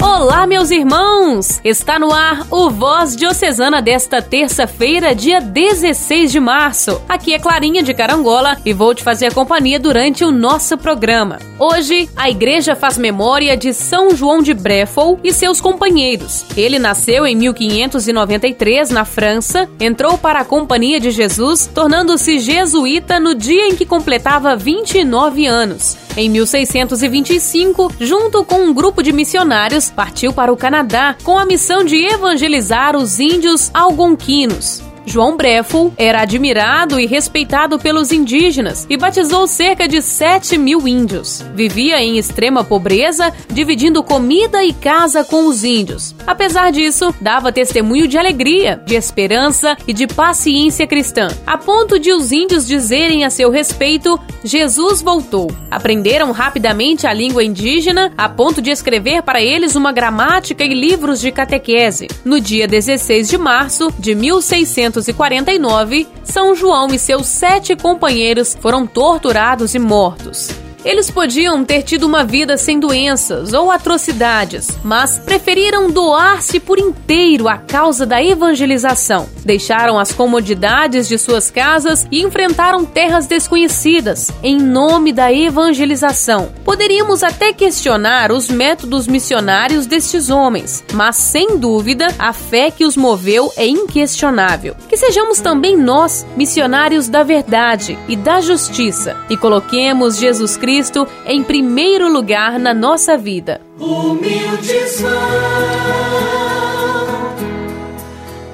Olá, 0.00 0.46
meus 0.46 0.70
irmãos! 0.70 1.60
Está 1.64 1.98
no 1.98 2.12
ar 2.12 2.46
o 2.52 2.70
Voz 2.70 3.16
Diocesana 3.16 3.82
desta 3.82 4.22
terça-feira, 4.22 5.12
dia 5.12 5.40
16 5.40 6.30
de 6.30 6.38
março. 6.38 7.02
Aqui 7.08 7.34
é 7.34 7.38
Clarinha 7.38 7.82
de 7.82 7.92
Carangola 7.92 8.56
e 8.64 8.72
vou 8.72 8.94
te 8.94 9.02
fazer 9.02 9.34
companhia 9.34 9.78
durante 9.78 10.24
o 10.24 10.30
nosso 10.30 10.78
programa. 10.78 11.40
Hoje, 11.58 12.08
a 12.16 12.30
igreja 12.30 12.76
faz 12.76 12.96
memória 12.96 13.56
de 13.56 13.74
São 13.74 14.14
João 14.14 14.40
de 14.40 14.54
Brefol 14.54 15.18
e 15.24 15.32
seus 15.32 15.60
companheiros. 15.60 16.44
Ele 16.56 16.78
nasceu 16.78 17.26
em 17.26 17.34
1593 17.34 18.90
na 18.90 19.04
França, 19.04 19.68
entrou 19.80 20.16
para 20.16 20.40
a 20.40 20.44
Companhia 20.44 21.00
de 21.00 21.10
Jesus, 21.10 21.68
tornando-se 21.74 22.38
jesuíta 22.38 23.18
no 23.18 23.34
dia 23.34 23.66
em 23.66 23.74
que 23.74 23.84
completava 23.84 24.54
29 24.54 25.44
anos. 25.44 26.07
Em 26.16 26.28
1625, 26.28 27.92
junto 28.00 28.44
com 28.44 28.62
um 28.62 28.74
grupo 28.74 29.02
de 29.02 29.12
missionários, 29.12 29.90
partiu 29.90 30.32
para 30.32 30.52
o 30.52 30.56
Canadá 30.56 31.16
com 31.22 31.38
a 31.38 31.44
missão 31.44 31.84
de 31.84 31.96
evangelizar 31.96 32.96
os 32.96 33.20
índios 33.20 33.70
algonquinos. 33.72 34.87
João 35.08 35.36
Breful 35.36 35.92
era 35.96 36.20
admirado 36.20 37.00
e 37.00 37.06
respeitado 37.06 37.78
pelos 37.78 38.12
indígenas 38.12 38.86
e 38.90 38.96
batizou 38.96 39.46
cerca 39.46 39.88
de 39.88 40.02
7 40.02 40.58
mil 40.58 40.86
índios. 40.86 41.42
Vivia 41.54 42.02
em 42.02 42.18
extrema 42.18 42.62
pobreza, 42.62 43.32
dividindo 43.50 44.02
comida 44.02 44.62
e 44.62 44.72
casa 44.72 45.24
com 45.24 45.46
os 45.46 45.64
índios. 45.64 46.14
Apesar 46.26 46.70
disso, 46.70 47.14
dava 47.20 47.50
testemunho 47.50 48.06
de 48.06 48.18
alegria, 48.18 48.82
de 48.84 48.94
esperança 48.94 49.76
e 49.86 49.94
de 49.94 50.06
paciência 50.06 50.86
cristã, 50.86 51.28
a 51.46 51.56
ponto 51.56 51.98
de 51.98 52.12
os 52.12 52.30
índios 52.30 52.66
dizerem 52.66 53.24
a 53.24 53.30
seu 53.30 53.50
respeito: 53.50 54.20
Jesus 54.44 55.00
voltou. 55.00 55.50
Aprenderam 55.70 56.32
rapidamente 56.32 57.06
a 57.06 57.14
língua 57.14 57.42
indígena, 57.42 58.12
a 58.16 58.28
ponto 58.28 58.60
de 58.60 58.70
escrever 58.70 59.22
para 59.22 59.40
eles 59.40 59.74
uma 59.74 59.90
gramática 59.90 60.64
e 60.64 60.74
livros 60.74 61.18
de 61.18 61.32
catequese. 61.32 62.08
No 62.24 62.38
dia 62.38 62.68
16 62.68 63.28
de 63.28 63.38
março 63.38 63.90
de 63.98 64.14
1600 64.14 64.97
1949, 65.06 66.08
São 66.24 66.54
João 66.54 66.88
e 66.88 66.98
seus 66.98 67.26
sete 67.26 67.76
companheiros 67.76 68.56
foram 68.60 68.86
torturados 68.86 69.74
e 69.74 69.78
mortos. 69.78 70.67
Eles 70.88 71.10
podiam 71.10 71.62
ter 71.66 71.82
tido 71.82 72.04
uma 72.04 72.24
vida 72.24 72.56
sem 72.56 72.80
doenças 72.80 73.52
ou 73.52 73.70
atrocidades, 73.70 74.70
mas 74.82 75.18
preferiram 75.18 75.90
doar-se 75.90 76.58
por 76.58 76.78
inteiro 76.78 77.46
à 77.46 77.58
causa 77.58 78.06
da 78.06 78.24
evangelização. 78.24 79.28
Deixaram 79.44 79.98
as 79.98 80.12
comodidades 80.12 81.06
de 81.06 81.18
suas 81.18 81.50
casas 81.50 82.06
e 82.10 82.22
enfrentaram 82.22 82.86
terras 82.86 83.26
desconhecidas 83.26 84.32
em 84.42 84.56
nome 84.56 85.12
da 85.12 85.30
evangelização. 85.30 86.54
Poderíamos 86.64 87.22
até 87.22 87.52
questionar 87.52 88.32
os 88.32 88.48
métodos 88.48 89.06
missionários 89.06 89.84
destes 89.84 90.30
homens, 90.30 90.82
mas 90.94 91.16
sem 91.16 91.58
dúvida 91.58 92.06
a 92.18 92.32
fé 92.32 92.70
que 92.70 92.86
os 92.86 92.96
moveu 92.96 93.52
é 93.58 93.66
inquestionável. 93.66 94.74
Que 94.88 94.96
sejamos 94.96 95.38
também 95.38 95.76
nós 95.76 96.26
missionários 96.34 97.10
da 97.10 97.22
verdade 97.22 97.98
e 98.08 98.16
da 98.16 98.40
justiça 98.40 99.18
e 99.28 99.36
coloquemos 99.36 100.16
Jesus 100.16 100.56
Cristo 100.56 100.77
Cristo 100.78 101.08
em 101.26 101.42
primeiro 101.42 102.08
lugar 102.08 102.56
na 102.56 102.72
nossa 102.72 103.16
vida. 103.16 103.60
Humildes 103.80 105.00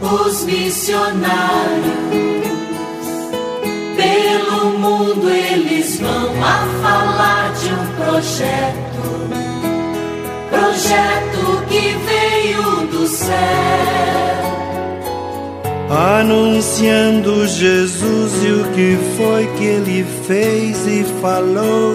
vão 0.01 0.25
os 0.25 0.45
missionários, 0.47 1.29
pelo 3.95 4.79
mundo 4.79 5.29
eles 5.29 6.01
vão 6.01 6.33
a 6.43 6.67
falar 6.83 7.53
de 7.53 7.69
um 7.75 7.87
projeto, 8.03 9.03
projeto 10.49 11.63
que 11.69 11.95
veio 12.07 12.87
do 12.87 13.07
céu 13.07 14.44
anunciando 15.95 17.47
Jesus 17.47 18.33
e 18.43 18.51
o 18.51 18.65
que 18.73 18.99
foi 19.17 19.47
que 19.57 19.65
ele 19.65 20.05
fez 20.27 20.87
e 20.87 21.05
falou. 21.21 21.95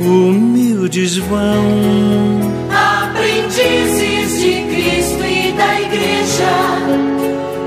Humildes 0.00 1.16
vão, 1.18 2.40
aprendizes 2.70 4.40
de 4.40 4.52
Cristo 4.74 5.24
e 5.24 5.52
da 5.52 5.80
Igreja, 5.80 6.54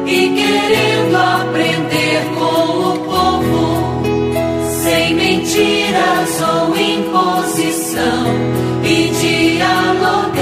e 0.06 0.36
querendo 0.36 1.16
aprender 1.16 2.25
com 2.36 2.92
o 2.92 3.00
povo, 3.06 4.03
sem 4.84 5.16
mentiras 5.16 6.42
ou 6.42 6.75
imposição, 6.75 8.25
e 8.84 9.12
dialogando 9.22 10.34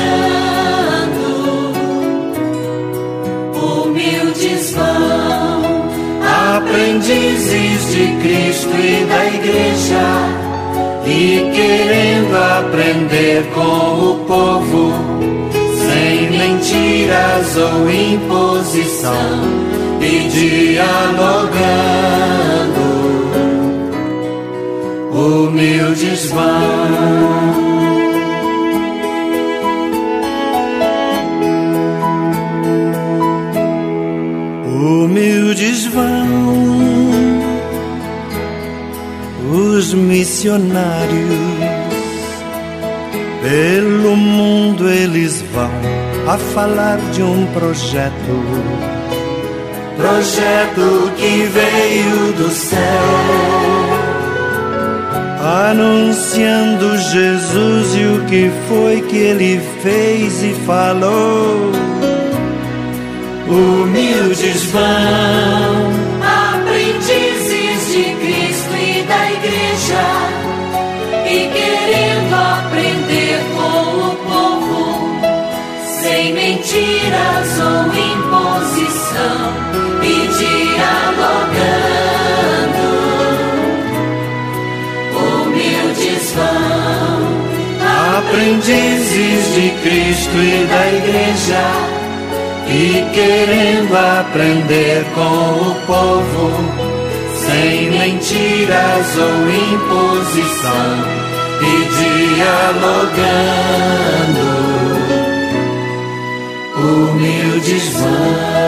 aprendizes 7.44 7.94
de 7.94 8.06
Cristo 8.22 8.70
e 8.78 9.06
da 9.06 9.26
Igreja, 9.26 10.06
e 11.06 11.52
querendo 11.54 12.36
aprender 12.36 13.44
com 13.54 14.12
o 14.12 14.26
povo, 14.26 14.94
sem 15.78 16.32
mentiras 16.32 17.58
ou 17.58 17.90
imposição, 17.92 19.42
e 20.02 20.30
dialogando, 20.30 21.54
humildes 25.12 26.26
vão. 26.32 27.74
Humildes 34.66 35.86
vão 35.88 36.23
os 39.74 39.94
missionários. 39.94 41.14
Pelo 43.42 44.16
mundo 44.16 44.90
eles 44.90 45.44
vão 45.54 45.72
a 46.28 46.38
falar 46.38 46.98
de 47.12 47.22
um 47.22 47.46
projeto. 47.48 48.14
Projeto 49.98 51.12
que 51.18 51.44
veio 51.46 52.34
do 52.34 52.50
céu. 52.50 52.80
Anunciando 55.70 56.98
Jesus 56.98 57.96
e 57.96 58.06
o 58.06 58.26
que 58.26 58.50
foi 58.70 59.02
que 59.02 59.18
ele 59.18 59.62
fez 59.82 60.42
e 60.42 60.54
falou 60.66 61.74
humildes 63.54 64.64
vão, 64.66 64.84
aprendizes 88.34 89.54
de 89.54 89.70
Cristo 89.84 90.38
e 90.38 90.66
da 90.66 90.88
Igreja 90.92 91.66
e 92.68 93.06
querendo 93.14 93.96
aprender 93.96 95.06
com 95.14 95.70
o 95.70 95.76
povo, 95.86 96.52
sem 97.46 97.92
mentiras 97.92 99.18
ou 99.18 99.50
imposição, 99.50 100.90
e 101.62 101.74
dialogando, 102.74 103.24
humildes 106.80 107.86
vão. 107.94 108.64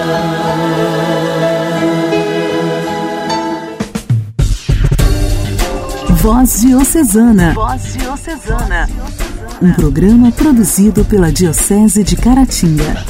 Voz 6.18 6.62
Diocesana. 6.62 7.54
Voz 7.54 7.94
Diocesana. 7.94 8.90
Um 9.62 9.72
programa 9.72 10.32
produzido 10.34 11.06
pela 11.06 11.32
Diocese 11.32 12.04
de 12.04 12.18
Caratinga. 12.18 13.06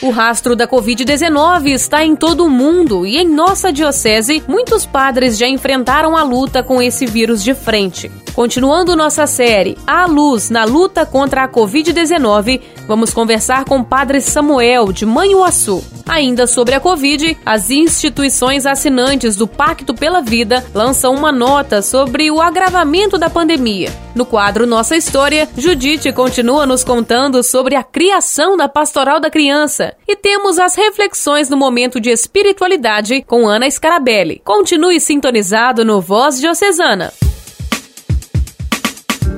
O 0.00 0.10
rastro 0.10 0.54
da 0.54 0.66
Covid-19 0.66 1.66
está 1.66 2.04
em 2.04 2.14
todo 2.14 2.44
o 2.44 2.50
mundo 2.50 3.04
e 3.04 3.18
em 3.18 3.28
nossa 3.28 3.72
diocese, 3.72 4.42
muitos 4.46 4.86
padres 4.86 5.36
já 5.36 5.48
enfrentaram 5.48 6.16
a 6.16 6.22
luta 6.22 6.62
com 6.62 6.80
esse 6.80 7.04
vírus 7.04 7.42
de 7.42 7.52
frente. 7.52 8.10
Continuando 8.34 8.94
nossa 8.94 9.26
série 9.26 9.76
A 9.86 10.06
Luz 10.06 10.50
na 10.50 10.64
luta 10.64 11.04
contra 11.04 11.44
a 11.44 11.48
Covid-19, 11.48 12.60
vamos 12.86 13.12
conversar 13.12 13.64
com 13.64 13.82
Padre 13.82 14.20
Samuel 14.20 14.92
de 14.92 15.04
Manhuaçu. 15.04 15.84
Ainda 16.08 16.46
sobre 16.46 16.74
a 16.74 16.80
Covid, 16.80 17.36
as 17.44 17.70
instituições 17.70 18.66
assinantes 18.66 19.36
do 19.36 19.46
Pacto 19.46 19.94
pela 19.94 20.20
Vida 20.20 20.64
lançam 20.74 21.14
uma 21.14 21.30
nota 21.30 21.82
sobre 21.82 22.30
o 22.30 22.40
agravamento 22.40 23.18
da 23.18 23.28
pandemia. 23.28 23.92
No 24.14 24.24
quadro 24.24 24.66
Nossa 24.66 24.96
História, 24.96 25.48
Judite 25.56 26.12
continua 26.12 26.66
nos 26.66 26.82
contando 26.82 27.42
sobre 27.42 27.74
a 27.74 27.82
criação 27.82 28.56
da 28.56 28.68
Pastoral 28.68 29.20
da 29.20 29.30
Criança. 29.30 29.94
E 30.06 30.16
temos 30.16 30.58
as 30.58 30.74
reflexões 30.74 31.48
no 31.48 31.56
momento 31.56 32.00
de 32.00 32.10
espiritualidade 32.10 33.22
com 33.22 33.46
Ana 33.46 33.70
Scarabelli. 33.70 34.40
Continue 34.44 35.00
sintonizado 35.00 35.84
no 35.84 36.00
Voz 36.00 36.40
Diocesana. 36.40 37.12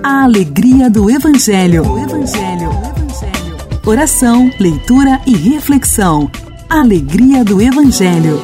A 0.05 0.25
alegria 0.25 0.91
do 0.91 1.09
Evangelho. 1.09 1.85
O 1.89 1.97
Evangelho. 1.97 2.71
O 2.71 2.87
Evangelho. 2.89 3.57
Oração, 3.87 4.51
leitura 4.59 5.21
e 5.25 5.37
reflexão. 5.37 6.29
Alegria 6.69 7.45
do 7.45 7.63
Evangelho. 7.63 8.43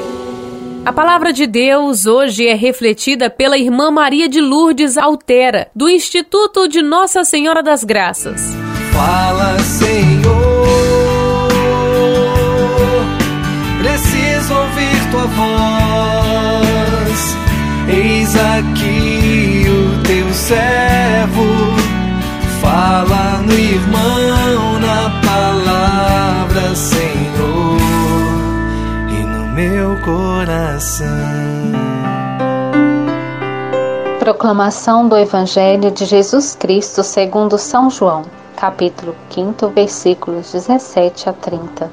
A 0.87 0.93
palavra 0.93 1.33
de 1.33 1.49
Deus 1.49 2.07
hoje 2.07 2.47
é 2.47 2.55
refletida 2.55 3.29
pela 3.29 3.59
irmã 3.59 3.91
Maria 3.91 4.29
de 4.29 4.41
Lourdes 4.41 4.97
Altera, 4.97 5.69
do 5.75 5.89
Instituto 5.89 6.69
de 6.69 6.81
Nossa 6.81 7.25
Senhora 7.25 7.61
das 7.61 7.83
Graças. 7.83 8.55
Fala, 8.93 9.59
Senhor, 9.59 11.49
preciso 13.83 14.55
ouvir 14.55 15.11
tua 15.11 15.27
voz. 15.27 15.59
Eis 17.89 18.37
aqui 18.37 18.98
teu 20.09 20.33
servo, 20.33 21.45
fala 22.63 23.43
no 23.43 23.53
irmão, 23.53 24.81
na 24.81 25.11
palavra, 25.21 26.75
Senhor, 26.75 27.77
e 29.11 29.23
no 29.23 29.49
meu 29.49 30.01
coração. 30.03 31.07
Proclamação 34.19 35.07
do 35.07 35.19
Evangelho 35.19 35.91
de 35.91 36.07
Jesus 36.07 36.57
Cristo 36.57 37.03
segundo 37.03 37.59
São 37.59 37.91
João, 37.91 38.23
capítulo 38.57 39.15
5, 39.29 39.69
versículos 39.69 40.53
17 40.53 41.29
a 41.29 41.35
30. 41.35 41.93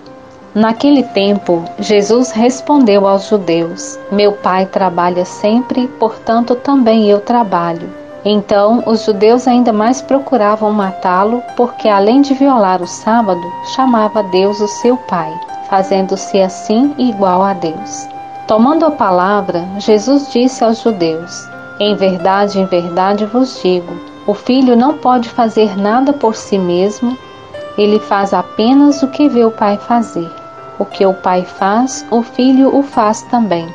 Naquele 0.54 1.04
tempo, 1.04 1.66
Jesus 1.80 2.32
respondeu 2.32 3.06
aos 3.06 3.28
judeus: 3.28 4.00
Meu 4.10 4.32
pai 4.32 4.66
trabalha 4.66 5.26
sempre, 5.26 5.90
portanto 6.00 6.56
também 6.56 7.10
eu 7.10 7.20
trabalho. 7.20 8.05
Então, 8.27 8.81
os 8.88 9.06
judeus 9.06 9.48
ainda 9.48 9.72
mais 9.72 10.01
procuravam 10.01 10.74
matá-lo, 10.74 11.44
porque 11.56 11.88
além 11.88 12.22
de 12.22 12.33
violar 12.33 12.81
o 12.81 12.88
sábado, 12.88 13.42
chamava 13.75 14.24
Deus 14.24 14.60
o 14.60 14.68
seu 14.68 14.98
pai, 14.98 15.31
fazendo-se 15.69 16.42
assim 16.42 16.95
igual 16.98 17.44
a 17.44 17.54
Deus. 17.54 18.07
Tomando 18.48 18.83
a 18.83 18.92
palavra, 18.92 19.63
Jesus 19.77 20.31
disse 20.31 20.63
aos 20.63 20.81
judeus: 20.81 21.48
Em 21.80 21.95
verdade, 21.95 22.60
em 22.60 22.66
verdade 22.66 23.25
vos 23.25 23.62
digo: 23.62 23.94
o 24.25 24.33
filho 24.33 24.75
não 24.75 24.98
pode 24.98 25.30
fazer 25.30 25.78
nada 25.78 26.12
por 26.12 26.33
si 26.36 26.57
mesmo, 26.57 27.16
ele 27.78 28.00
faz 28.00 28.33
apenas 28.33 29.04
o 29.04 29.07
que 29.07 29.30
vê 29.30 29.45
o 29.45 29.51
pai 29.51 29.78
fazer. 29.78 30.31
O 30.80 30.86
que 30.86 31.06
o 31.06 31.13
pai 31.13 31.44
faz, 31.45 32.04
o 32.10 32.24
filho 32.24 32.75
o 32.75 32.81
faz 32.81 33.21
também. 33.24 33.68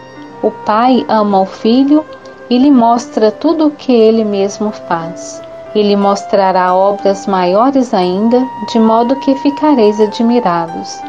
O 0.42 0.50
pai 0.50 1.04
ama 1.08 1.40
o 1.40 1.46
filho 1.46 2.04
e 2.50 2.58
lhe 2.58 2.70
mostra 2.70 3.30
tudo 3.30 3.68
o 3.68 3.70
que 3.70 3.92
ele 3.92 4.24
mesmo 4.24 4.72
faz. 4.72 5.40
E 5.72 5.82
lhe 5.82 5.94
mostrará 5.94 6.74
obras 6.74 7.28
maiores 7.28 7.94
ainda, 7.94 8.44
de 8.72 8.78
modo 8.80 9.14
que 9.20 9.36
ficareis 9.36 10.00
admirados. 10.00 11.00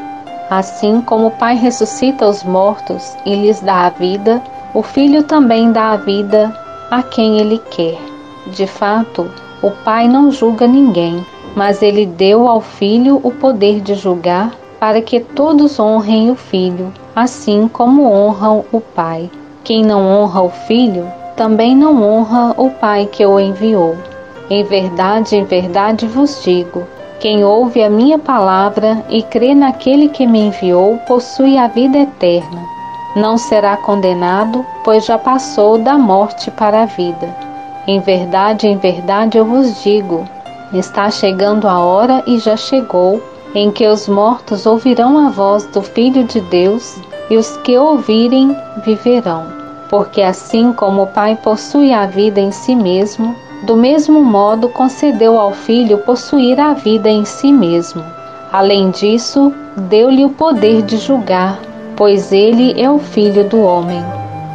Assim 0.51 1.01
como 1.01 1.27
o 1.27 1.31
Pai 1.31 1.55
ressuscita 1.55 2.27
os 2.27 2.43
mortos 2.43 3.17
e 3.25 3.35
lhes 3.35 3.59
dá 3.59 3.88
a 3.88 3.89
vida, 3.89 4.39
o 4.73 4.83
Filho 4.83 5.23
também 5.23 5.71
dá 5.71 5.93
a 5.93 5.97
vida 5.97 6.55
a 6.91 7.01
quem 7.01 7.39
ele 7.39 7.57
quer. 7.71 7.97
De 8.47 8.67
fato, 8.67 9.31
o 9.63 9.71
Pai 9.83 10.07
não 10.07 10.31
julga 10.31 10.67
ninguém, 10.67 11.25
mas 11.55 11.81
ele 11.81 12.05
deu 12.05 12.47
ao 12.47 12.61
Filho 12.61 13.19
o 13.23 13.31
poder 13.31 13.81
de 13.81 13.95
julgar 13.95 14.51
para 14.79 15.01
que 15.01 15.19
todos 15.19 15.79
honrem 15.79 16.29
o 16.29 16.35
Filho, 16.35 16.91
assim 17.15 17.67
como 17.67 18.11
honram 18.11 18.65
o 18.71 18.79
Pai. 18.79 19.29
Quem 19.63 19.83
não 19.83 20.05
honra 20.05 20.41
o 20.41 20.49
Filho, 20.49 21.07
também 21.36 21.75
não 21.75 22.04
honra 22.04 22.54
o 22.57 22.69
Pai 22.69 23.07
que 23.12 23.25
o 23.25 23.39
enviou. 23.39 23.98
Em 24.50 24.63
verdade, 24.63 25.36
em 25.36 25.44
verdade 25.44 26.06
vos 26.06 26.44
digo: 26.44 26.86
quem 27.19 27.44
ouve 27.44 27.83
a 27.83 27.89
minha 27.89 28.18
palavra 28.18 29.04
e 29.10 29.22
crê 29.22 29.54
naquele 29.54 30.10
que 30.10 30.25
me 30.25 30.48
enviou, 30.48 30.98
possui 31.07 31.57
a 31.57 31.68
vida 31.68 32.00
eterna. 32.00 32.62
Não 33.16 33.38
será 33.38 33.78
condenado, 33.78 34.66
pois 34.83 35.06
já 35.06 35.18
passou 35.18 35.78
da 35.78 35.98
morte 35.98 36.50
para 36.50 36.83
a 36.83 36.86
vida. 36.86 37.30
Em 37.88 38.00
verdade, 38.00 38.68
em 38.68 38.78
verdade 38.78 39.38
eu 39.38 39.45
vos 39.45 39.83
digo: 39.83 40.28
está 40.74 41.10
chegando 41.12 41.68
a 41.68 41.80
hora 41.80 42.24
e 42.25 42.39
já 42.39 42.57
chegou 42.57 43.22
em 43.54 43.69
que 43.69 43.86
os 43.88 44.07
mortos 44.07 44.66
ouvirão 44.66 45.18
a 45.18 45.30
voz 45.30 45.66
do 45.68 45.81
Filho 45.81 46.24
de 46.24 46.39
Deus, 46.42 46.98
e 47.30 47.38
os 47.38 47.57
que 47.57 47.78
ouvirem 47.78 48.56
viverão. 48.83 49.60
Porque 49.91 50.21
assim 50.21 50.71
como 50.71 51.03
o 51.03 51.07
Pai 51.07 51.38
possui 51.43 51.91
a 51.91 52.05
vida 52.05 52.39
em 52.39 52.49
si 52.49 52.73
mesmo, 52.73 53.35
do 53.63 53.75
mesmo 53.75 54.23
modo 54.23 54.69
concedeu 54.69 55.38
ao 55.38 55.51
Filho 55.51 55.97
possuir 55.99 56.59
a 56.61 56.73
vida 56.73 57.09
em 57.09 57.25
si 57.25 57.51
mesmo. 57.51 58.01
Além 58.53 58.89
disso, 58.89 59.53
deu-lhe 59.75 60.23
o 60.23 60.29
poder 60.29 60.81
de 60.81 60.95
julgar, 60.95 61.59
pois 61.97 62.31
ele 62.31 62.81
é 62.81 62.89
o 62.89 62.99
Filho 62.99 63.43
do 63.43 63.61
homem. 63.61 64.01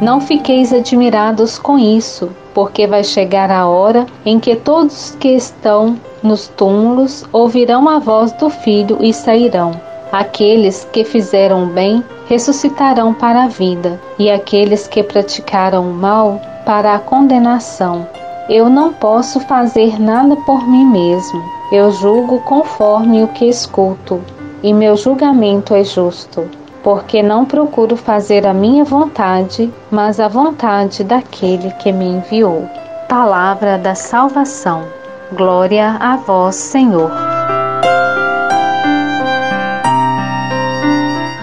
Não 0.01 0.19
fiqueis 0.19 0.73
admirados 0.73 1.59
com 1.59 1.77
isso, 1.77 2.29
porque 2.53 2.87
vai 2.87 3.03
chegar 3.03 3.51
a 3.51 3.67
hora 3.67 4.07
em 4.25 4.39
que 4.39 4.55
todos 4.55 5.15
que 5.19 5.29
estão 5.29 5.97
nos 6.23 6.47
túmulos 6.47 7.23
ouvirão 7.31 7.87
a 7.87 7.99
voz 7.99 8.31
do 8.33 8.49
Filho 8.49 8.97
e 9.01 9.13
sairão. 9.13 9.71
Aqueles 10.11 10.87
que 10.91 11.03
fizeram 11.03 11.67
bem 11.67 12.03
ressuscitarão 12.27 13.13
para 13.13 13.43
a 13.43 13.47
vida, 13.47 13.99
e 14.19 14.29
aqueles 14.29 14.87
que 14.87 15.01
praticaram 15.01 15.89
o 15.89 15.93
mal 15.93 16.41
para 16.65 16.93
a 16.93 16.99
condenação. 16.99 18.07
Eu 18.49 18.69
não 18.69 18.93
posso 18.93 19.39
fazer 19.41 19.99
nada 19.99 20.35
por 20.37 20.67
mim 20.67 20.85
mesmo. 20.85 21.41
Eu 21.71 21.91
julgo 21.91 22.39
conforme 22.41 23.23
o 23.23 23.27
que 23.27 23.45
escuto, 23.45 24.21
e 24.63 24.73
meu 24.73 24.95
julgamento 24.95 25.73
é 25.73 25.83
justo, 25.83 26.49
porque 26.81 27.21
não 27.21 27.45
procuro 27.45 27.97
fazer 27.97 28.47
a 28.47 28.53
minha 28.53 28.83
vontade, 28.83 29.71
mas 29.91 30.19
a 30.19 30.27
vontade 30.27 31.03
daquele 31.03 31.71
que 31.71 31.91
me 31.91 32.05
enviou. 32.05 32.69
Palavra 33.09 33.77
da 33.77 33.95
salvação. 33.95 34.83
Glória 35.33 35.97
a 35.99 36.15
vós, 36.15 36.55
Senhor. 36.55 37.36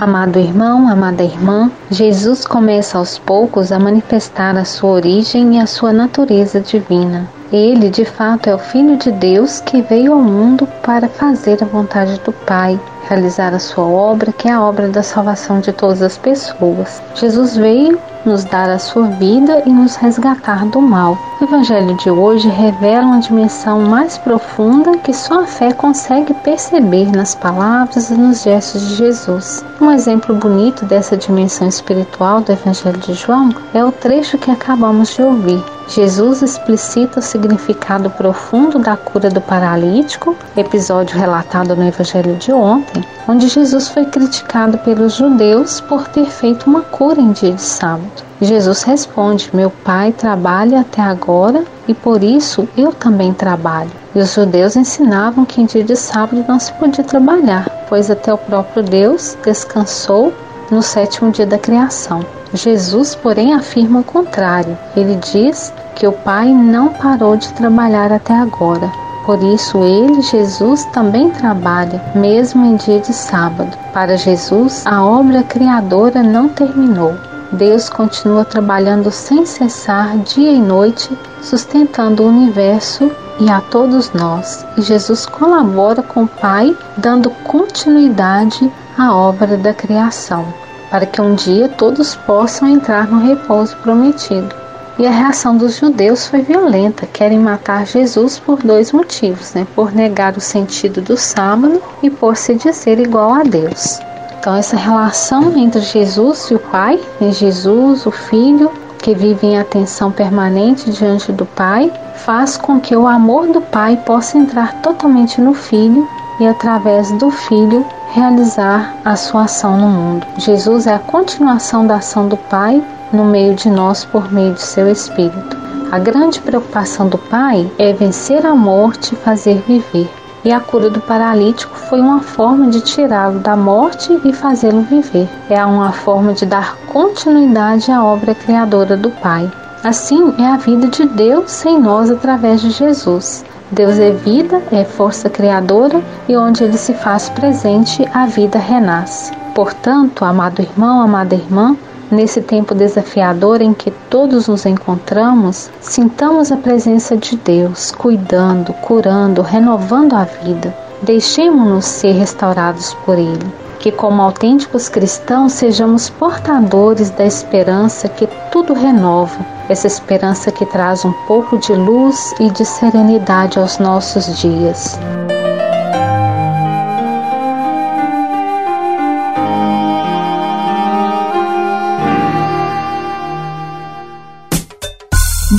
Amado 0.05 0.39
irmão, 0.39 0.87
amada 0.87 1.23
irmã, 1.23 1.73
Jesus 1.91 2.45
começa 2.45 2.99
aos 2.99 3.19
poucos 3.19 3.73
a 3.73 3.79
manifestar 3.79 4.55
a 4.55 4.63
sua 4.63 4.91
origem 4.91 5.57
e 5.57 5.59
a 5.59 5.67
sua 5.67 5.95
natureza 5.95 6.61
divina. 6.61 7.27
Ele, 7.51 7.89
de 7.89 8.05
fato, 8.05 8.51
é 8.51 8.55
o 8.55 8.59
Filho 8.59 8.99
de 8.99 9.11
Deus 9.11 9.63
que 9.63 9.81
veio 9.81 10.13
ao 10.13 10.21
mundo 10.21 10.69
para 10.83 11.09
fazer 11.09 11.57
a 11.63 11.67
vontade 11.67 12.21
do 12.21 12.33
Pai, 12.33 12.79
realizar 13.09 13.55
a 13.55 13.59
sua 13.59 13.87
obra, 13.87 14.31
que 14.31 14.47
é 14.47 14.53
a 14.53 14.61
obra 14.61 14.89
da 14.89 15.03
salvação 15.03 15.61
de 15.61 15.73
todas 15.73 16.03
as 16.03 16.19
pessoas. 16.19 17.03
Jesus 17.15 17.57
veio 17.57 17.99
nos 18.25 18.45
dar 18.45 18.71
a 18.71 18.79
sua 18.79 19.09
vida 19.09 19.63
e 19.67 19.71
nos 19.71 19.97
resgatar 19.97 20.67
do 20.67 20.81
mal. 20.81 21.19
O 21.41 21.45
Evangelho 21.45 21.95
de 21.95 22.11
hoje 22.11 22.49
revela 22.49 23.07
uma 23.07 23.21
dimensão 23.21 23.81
mais 23.83 24.17
profunda 24.19 24.97
que 24.99 25.13
só 25.13 25.43
a 25.43 25.47
fé 25.47 25.73
consegue 25.73 26.33
perceber 26.35 27.11
nas 27.11 27.35
palavras 27.35 28.11
e 28.11 28.15
nos 28.15 28.43
gestos 28.43 28.81
de 28.89 28.95
Jesus. 28.97 29.65
Um 29.81 29.91
exemplo 29.91 30.35
bonito 30.35 30.85
dessa 30.85 31.17
dimensão 31.17 31.69
espiritual 31.69 32.41
do 32.41 32.53
Evangelho 32.53 32.99
de 32.99 33.15
João 33.15 33.51
é 33.73 33.85
o 33.85 33.93
trecho 33.93 34.39
que 34.39 34.51
acabamos 34.51 35.15
de 35.15 35.23
ouvir. 35.23 35.74
Jesus 35.89 36.43
explicita 36.43 37.21
o 37.21 37.23
significado 37.23 38.09
profundo 38.11 38.79
da 38.79 38.97
cura 38.97 39.29
do 39.29 39.41
paralítico, 39.41 40.37
episódio 40.57 41.19
relatado 41.19 41.77
no 41.77 41.87
Evangelho 41.87 42.37
de 42.37 42.53
ontem, 42.53 43.05
onde 43.29 43.49
Jesus 43.49 43.89
foi 43.89 44.05
criticado 44.07 44.79
pelos 44.79 45.15
judeus 45.15 45.81
por 45.83 46.09
ter 46.09 46.27
feito 46.27 46.67
uma 46.67 46.83
cura 46.83 47.21
em 47.21 47.33
dia 47.33 47.53
de 47.53 47.63
sábado. 47.63 48.25
Jesus 48.41 48.83
responde: 48.83 49.51
Meu 49.53 49.71
pai 49.71 50.13
trabalha 50.13 50.81
até 50.81 51.03
agora 51.03 51.65
e 51.87 51.95
por 51.95 52.23
isso 52.23 52.69
eu 52.77 52.93
também 52.93 53.33
trabalho. 53.33 53.91
E 54.15 54.19
os 54.19 54.35
judeus 54.35 54.77
ensinavam 54.77 55.45
que 55.45 55.61
em 55.61 55.67
dia 55.67 55.85
de 55.85 55.97
sábado 55.97 56.45
não 56.49 56.59
se 56.59 56.73
podia 56.75 57.05
trabalhar, 57.05 57.69
pois 57.89 58.11
até 58.11 58.33
o 58.33 58.39
próprio 58.39 58.83
Deus 58.83 59.37
descansou 59.45 60.33
no 60.71 60.83
sétimo 60.83 61.31
dia 61.31 61.47
da 61.47 61.59
criação. 61.59 62.25
Jesus, 62.53 63.15
porém, 63.15 63.53
afirma 63.55 64.01
o 64.01 64.05
contrário. 64.05 64.79
Ele 64.97 65.17
diz 65.17 65.73
que 65.95 66.07
o 66.07 66.13
Pai 66.13 66.49
não 66.49 66.89
parou 66.89 67.37
de 67.37 67.53
trabalhar 67.55 68.13
até 68.13 68.35
agora. 68.35 68.91
Por 69.25 69.43
isso, 69.43 69.79
ele, 69.83 70.21
Jesus, 70.21 70.85
também 70.87 71.31
trabalha, 71.31 72.03
mesmo 72.15 72.65
em 72.65 72.77
dia 72.77 73.01
de 73.01 73.13
sábado. 73.13 73.77
Para 73.93 74.19
Jesus, 74.19 74.87
a 74.87 75.03
obra 75.05 75.43
criadora 75.43 76.23
não 76.23 76.49
terminou. 76.49 77.15
Deus 77.53 77.89
continua 77.89 78.45
trabalhando 78.45 79.11
sem 79.11 79.47
cessar, 79.47 80.17
dia 80.19 80.53
e 80.53 80.61
noite, 80.61 81.17
sustentando 81.41 82.23
o 82.23 82.29
universo 82.29 83.11
e 83.41 83.49
a 83.49 83.61
todos 83.61 84.13
nós. 84.13 84.67
E 84.77 84.83
Jesus 84.83 85.25
colabora 85.25 86.03
com 86.03 86.25
o 86.25 86.29
Pai, 86.29 86.77
dando 86.97 87.31
continuidade 87.31 88.71
à 88.97 89.15
obra 89.15 89.57
da 89.57 89.75
criação, 89.75 90.45
para 90.91 91.07
que 91.07 91.21
um 91.21 91.35
dia 91.35 91.69
todos 91.69 92.15
possam 92.15 92.69
entrar 92.69 93.09
no 93.09 93.27
repouso 93.27 93.77
prometido. 93.79 94.55
E 94.97 95.07
a 95.07 95.11
reação 95.11 95.57
dos 95.57 95.77
judeus 95.77 96.29
foi 96.29 96.43
violenta, 96.43 97.05
querem 97.05 97.39
matar 97.39 97.85
Jesus 97.85 98.39
por 98.39 98.63
dois 98.63 98.93
motivos, 98.93 99.53
né? 99.53 99.67
Por 99.75 99.93
negar 99.93 100.37
o 100.37 100.41
sentido 100.41 101.01
do 101.01 101.17
sábado 101.17 101.83
e 102.01 102.09
por 102.09 102.37
se 102.37 102.55
dizer 102.55 103.01
igual 103.01 103.35
a 103.35 103.43
Deus. 103.43 103.99
Então 104.39 104.55
essa 104.55 104.77
relação 104.77 105.57
entre 105.57 105.81
Jesus 105.81 106.49
e 106.51 106.55
o 106.55 106.61
Pai, 106.61 107.01
né? 107.21 107.33
Jesus, 107.33 108.07
o 108.07 108.13
Filho, 108.13 108.71
que 108.99 109.17
vive 109.17 109.49
em 109.49 109.59
atenção 109.59 110.13
permanente 110.13 110.91
diante 110.93 111.33
do 111.33 111.45
Pai, 111.45 111.93
faz 112.15 112.57
com 112.57 112.79
que 112.79 112.95
o 112.95 113.09
amor 113.09 113.49
do 113.49 113.61
Pai 113.61 113.97
possa 114.07 114.39
entrar 114.39 114.81
totalmente 114.81 115.41
no 115.41 115.55
Filho 115.55 116.09
e 116.39 116.47
através 116.47 117.11
do 117.13 117.31
Filho 117.31 117.85
realizar 118.15 118.95
a 119.05 119.17
sua 119.17 119.43
ação 119.43 119.77
no 119.77 119.89
mundo. 119.89 120.25
Jesus 120.39 120.87
é 120.87 120.95
a 120.95 121.01
continuação 121.01 121.85
da 121.85 121.97
ação 121.97 122.29
do 122.29 122.37
Pai 122.37 122.81
no 123.13 123.25
meio 123.25 123.55
de 123.55 123.69
nós 123.69 124.05
por 124.05 124.33
meio 124.33 124.55
de 124.55 124.63
seu 124.63 124.89
Espírito. 124.89 125.57
A 125.91 125.99
grande 125.99 126.41
preocupação 126.41 127.09
do 127.09 127.19
Pai 127.19 127.69
é 127.77 127.93
vencer 127.93 128.47
a 128.47 128.55
morte 128.55 129.15
e 129.15 129.19
fazer 129.19 129.61
viver. 129.67 130.09
E 130.45 130.53
a 130.53 130.61
cura 130.61 130.91
do 130.91 131.01
paralítico 131.01 131.77
foi 131.77 132.01
uma 132.01 132.21
forma 132.21 132.69
de 132.69 132.83
tirá-lo 132.83 133.41
da 133.41 133.57
morte 133.57 134.17
e 134.25 134.33
fazê-lo 134.33 134.83
viver. 134.83 135.29
É 135.51 135.65
uma 135.65 135.91
forma 135.91 136.35
de 136.35 136.47
dar 136.47 136.77
continuidade 136.93 137.91
à 137.91 138.05
obra 138.05 138.33
criadora 138.33 138.97
do 138.97 139.11
Pai. 139.11 139.51
Assim 139.83 140.33
é 140.39 140.47
a 140.47 140.57
vida 140.57 140.87
de 140.87 141.05
Deus 141.05 141.67
em 141.67 141.81
nós 141.81 142.13
através 142.13 142.61
de 142.61 142.71
Jesus. 142.71 143.45
Deus 143.71 143.99
é 143.99 144.11
vida, 144.11 144.63
é 144.71 144.85
força 144.85 145.29
criadora 145.31 146.03
e 146.29 146.37
onde 146.37 146.65
ele 146.65 146.77
se 146.77 146.95
faz 146.95 147.29
presente, 147.31 148.07
a 148.13 148.27
vida 148.27 148.59
renasce. 148.59 149.33
Portanto, 149.55 150.25
amado 150.25 150.61
irmão, 150.61 151.01
amada 151.01 151.35
irmã, 151.35 151.77
Nesse 152.11 152.43
tempo 152.43 152.75
desafiador 152.75 153.63
em 153.63 153.73
que 153.73 153.91
todos 153.91 154.47
nos 154.47 154.67
encontramos, 154.67 155.71
sintamos 155.81 156.53
a 156.53 156.57
presença 156.57 157.17
de 157.17 157.37
Deus, 157.37 157.91
cuidando, 157.91 158.73
curando, 158.75 159.43
renovando 159.43 160.15
a 160.15 160.25
vida. 160.25 160.73
Deixemos-nos 161.03 161.85
ser 161.85 162.13
restaurados 162.13 162.95
por 163.05 163.19
Ele. 163.19 163.64
Que, 163.85 163.93
como 163.93 164.23
autênticos 164.23 164.89
cristãos, 164.89 165.53
sejamos 165.53 166.09
portadores 166.09 167.11
da 167.11 167.27
esperança 167.27 168.09
que 168.09 168.27
tudo 168.51 168.73
renova, 168.73 169.37
essa 169.69 169.87
esperança 169.87 170.51
que 170.51 170.65
traz 170.65 171.05
um 171.05 171.13
pouco 171.27 171.59
de 171.59 171.75
luz 171.75 172.33
e 172.41 172.49
de 172.49 172.65
serenidade 172.65 173.59
aos 173.59 173.79
nossos 173.79 174.39
dias. 174.39 174.99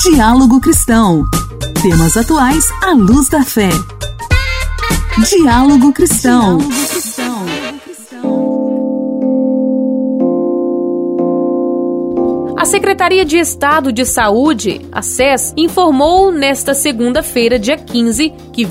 Diálogo 0.01 0.59
Cristão. 0.61 1.23
Temas 1.79 2.17
atuais 2.17 2.65
à 2.83 2.91
luz 2.93 3.29
da 3.29 3.43
fé. 3.43 3.69
Diálogo 5.29 5.93
Cristão. 5.93 6.57
Diálogo 6.57 6.73
Cristão. 6.73 7.04
Secretaria 12.75 13.23
de 13.23 13.37
Estado 13.37 13.89
de 13.89 14.03
Saúde, 14.03 14.81
a 14.91 15.01
SES, 15.01 15.53
informou 15.55 16.29
nesta 16.29 16.73
segunda-feira, 16.73 17.57
dia 17.57 17.77
15, 17.77 18.33
que 18.51 18.65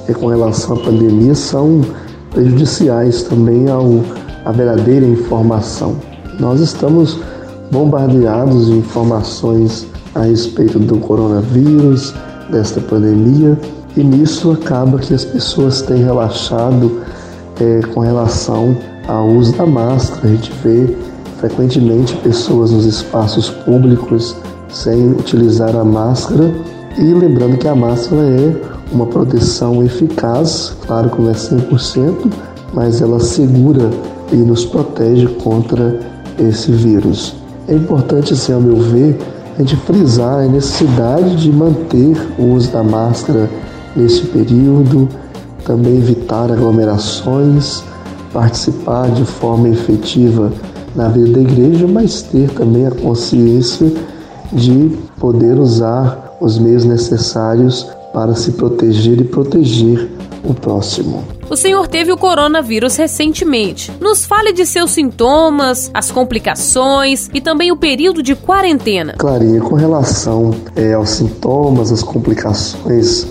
é, 0.06 0.12
com 0.12 0.26
relação 0.26 0.76
à 0.76 0.80
pandemia 0.80 1.34
são 1.34 1.80
prejudiciais 2.30 3.22
também 3.22 3.68
ao, 3.68 4.00
à 4.44 4.52
verdadeira 4.52 5.06
informação. 5.06 5.96
Nós 6.38 6.60
estamos 6.60 7.18
bombardeados 7.70 8.66
de 8.66 8.72
informações 8.72 9.87
a 10.14 10.20
respeito 10.22 10.78
do 10.78 10.98
coronavírus, 10.98 12.14
desta 12.50 12.80
pandemia, 12.80 13.58
e 13.99 14.05
nisso 14.05 14.52
acaba 14.52 14.97
que 14.99 15.12
as 15.12 15.25
pessoas 15.25 15.83
têm 15.83 16.05
relaxado 16.05 17.00
é, 17.61 17.81
com 17.93 17.99
relação 17.99 18.76
ao 19.09 19.26
uso 19.26 19.52
da 19.57 19.67
máscara. 19.67 20.28
A 20.28 20.31
gente 20.31 20.52
vê 20.62 20.97
frequentemente 21.38 22.14
pessoas 22.19 22.71
nos 22.71 22.85
espaços 22.85 23.50
públicos 23.50 24.37
sem 24.69 25.11
utilizar 25.11 25.75
a 25.75 25.85
máscara. 25.85 26.55
E 26.97 27.12
lembrando 27.12 27.59
que 27.59 27.67
a 27.67 27.75
máscara 27.75 28.23
é 28.23 28.55
uma 28.93 29.05
proteção 29.05 29.83
eficaz, 29.83 30.76
claro 30.87 31.11
que 31.11 31.21
não 31.21 31.31
é 31.31 31.35
100%, 31.35 32.31
mas 32.73 33.02
ela 33.02 33.19
segura 33.19 33.90
e 34.33 34.37
nos 34.37 34.64
protege 34.64 35.26
contra 35.43 35.99
esse 36.38 36.71
vírus. 36.71 37.35
É 37.67 37.75
importante, 37.75 38.33
assim, 38.33 38.52
ao 38.52 38.61
meu 38.61 38.76
ver, 38.76 39.19
a 39.57 39.61
gente 39.61 39.75
frisar 39.78 40.45
a 40.45 40.47
necessidade 40.47 41.35
de 41.35 41.50
manter 41.50 42.17
o 42.38 42.55
uso 42.55 42.71
da 42.71 42.85
máscara 42.85 43.50
nesse 43.97 44.23
período, 44.23 45.09
também 45.64 45.99
evitar 45.99 46.50
aglomerações, 46.50 47.83
participar 48.33 49.11
de 49.11 49.25
forma 49.25 49.68
efetiva 49.68 50.52
na 50.95 51.09
vida 51.09 51.33
da 51.33 51.40
igreja, 51.40 51.87
mas 51.87 52.23
ter 52.23 52.50
também 52.50 52.87
a 52.87 52.90
consciência 52.90 53.92
de 54.52 54.90
poder 55.18 55.59
usar 55.59 56.37
os 56.40 56.59
meios 56.59 56.85
necessários 56.85 57.87
para 58.12 58.35
se 58.35 58.52
proteger 58.52 59.21
e 59.21 59.25
proteger 59.25 60.09
o 60.45 60.54
próximo. 60.54 61.23
O 61.50 61.57
senhor 61.57 61.87
teve 61.88 62.12
o 62.12 62.16
coronavírus 62.16 62.97
recentemente. 62.97 63.90
Nos 64.00 64.25
fale 64.25 64.52
de 64.52 64.66
seus 64.66 64.90
sintomas, 64.90 65.90
as 65.95 66.11
complicações 66.11 67.28
e 67.33 67.40
também 67.40 67.73
o 67.73 67.76
período 67.76 68.23
de 68.23 68.35
quarentena. 68.35 69.14
Clarinha, 69.16 69.61
com 69.61 69.75
relação 69.75 70.54
é, 70.76 70.92
aos 70.92 71.11
sintomas, 71.11 71.90
às 71.90 72.02
complicações 72.02 73.26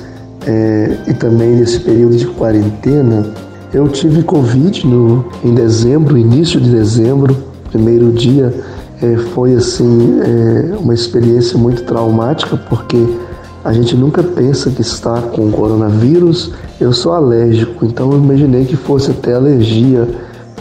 é, 0.48 0.98
e 1.08 1.14
também 1.14 1.58
nesse 1.58 1.82
período 1.82 2.16
de 2.16 2.26
quarentena, 2.26 3.26
eu 3.74 3.90
tive 3.90 4.24
Covid 4.24 4.88
no, 4.88 5.26
em 5.44 5.54
dezembro, 5.54 6.18
início 6.18 6.60
de 6.62 6.70
dezembro, 6.70 7.36
primeiro 7.70 8.14
dia. 8.14 8.54
É, 9.02 9.18
foi 9.34 9.54
assim 9.54 10.20
é, 10.22 10.76
uma 10.80 10.94
experiência 10.94 11.58
muito 11.58 11.84
traumática 11.84 12.58
porque 12.70 12.98
a 13.64 13.74
gente 13.74 13.96
nunca 13.96 14.24
pensa 14.24 14.72
que 14.72 14.82
está 14.82 15.22
com 15.22 15.52
coronavírus. 15.52 16.54
Eu 16.80 16.94
sou 16.94 17.12
alérgico, 17.12 17.86
então 17.86 18.12
eu 18.14 18.18
imaginei 18.18 18.64
que 18.64 18.78
fosse 18.78 19.12
até 19.12 19.34
alergia 19.34 20.08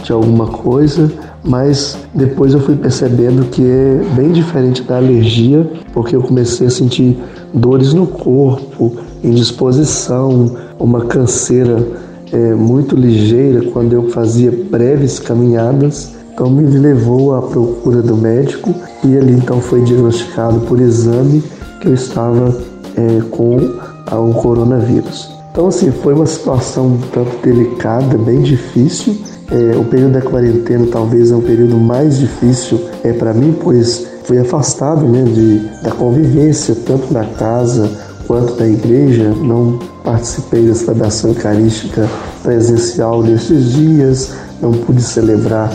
de 0.03 0.11
alguma 0.11 0.47
coisa, 0.47 1.09
mas 1.43 1.97
depois 2.13 2.53
eu 2.53 2.59
fui 2.59 2.75
percebendo 2.75 3.45
que 3.45 3.63
é 3.63 4.01
bem 4.15 4.33
diferente 4.33 4.83
da 4.83 4.97
alergia, 4.97 5.65
porque 5.93 6.15
eu 6.15 6.21
comecei 6.21 6.67
a 6.67 6.69
sentir 6.69 7.17
dores 7.53 7.93
no 7.93 8.05
corpo, 8.05 8.97
indisposição, 9.23 10.51
uma 10.79 11.05
canseira 11.05 11.85
é, 12.31 12.53
muito 12.53 12.95
ligeira 12.95 13.61
quando 13.71 13.93
eu 13.93 14.09
fazia 14.09 14.51
breves 14.51 15.19
caminhadas. 15.19 16.15
Então 16.33 16.49
me 16.49 16.65
levou 16.65 17.33
à 17.33 17.41
procura 17.41 18.01
do 18.01 18.15
médico 18.15 18.73
e 19.03 19.17
ali 19.17 19.33
então 19.33 19.59
foi 19.59 19.81
diagnosticado 19.81 20.59
por 20.61 20.79
exame 20.79 21.43
que 21.81 21.87
eu 21.87 21.93
estava 21.93 22.55
é, 22.95 23.21
com 23.31 23.57
o 23.57 24.33
coronavírus. 24.35 25.31
Então 25.51 25.67
assim 25.67 25.91
foi 25.91 26.13
uma 26.13 26.27
situação 26.27 26.85
um 26.85 26.97
tanto 27.11 27.35
delicada, 27.43 28.17
bem 28.17 28.41
difícil. 28.41 29.17
É, 29.49 29.75
o 29.77 29.85
período 29.85 30.13
da 30.13 30.21
quarentena 30.21 30.85
talvez 30.91 31.31
é 31.31 31.35
o 31.35 31.41
período 31.41 31.77
mais 31.77 32.19
difícil 32.19 32.81
é 33.03 33.13
para 33.13 33.33
mim, 33.33 33.55
pois 33.63 34.05
fui 34.25 34.37
afastado 34.37 35.07
né, 35.07 35.23
de, 35.23 35.59
da 35.81 35.91
convivência 35.91 36.75
tanto 36.85 37.11
na 37.13 37.23
casa 37.23 37.89
quanto 38.27 38.53
da 38.53 38.67
igreja. 38.67 39.29
Não 39.29 39.79
participei 40.03 40.67
da 40.67 40.75
celebração 40.75 41.31
eucarística 41.31 42.07
presencial 42.43 43.23
nesses 43.23 43.71
dias, 43.71 44.31
não 44.61 44.71
pude 44.71 45.01
celebrar 45.01 45.73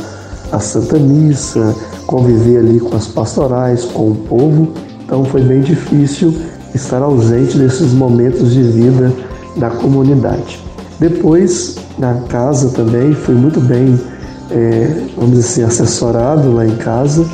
a 0.53 0.61
Santa 0.61 0.99
Missa, 0.99 1.75
conviver 2.07 2.59
ali 2.59 2.79
com 2.79 2.95
as 2.95 3.09
pastorais, 3.09 3.85
com 3.87 4.11
o 4.11 4.15
povo. 4.15 4.69
Então 5.05 5.25
foi 5.25 5.43
bem 5.43 5.63
difícil 5.63 6.35
estar 6.75 7.03
ausente 7.03 7.59
desses 7.59 7.93
momentos 7.93 8.53
de 8.53 8.63
vida 8.63 9.13
da 9.57 9.71
comunidade. 9.71 10.61
Depois, 10.99 11.77
na 11.99 12.15
casa 12.29 12.71
também, 12.71 13.13
fui 13.13 13.35
muito 13.35 13.61
bem, 13.61 13.99
é, 14.51 15.05
vamos 15.17 15.33
dizer 15.33 15.65
assim, 15.65 15.83
assessorado 15.83 16.55
lá 16.55 16.67
em 16.67 16.77
casa, 16.77 17.27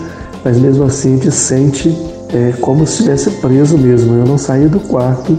mas 0.44 0.58
mesmo 0.58 0.84
assim 0.84 1.12
a 1.12 1.16
gente 1.16 1.30
sente 1.32 1.96
é, 2.32 2.52
como 2.60 2.86
se 2.86 2.94
estivesse 2.94 3.30
preso 3.32 3.78
mesmo. 3.78 4.14
Eu 4.14 4.26
não 4.26 4.38
saí 4.38 4.66
do 4.66 4.80
quarto 4.80 5.36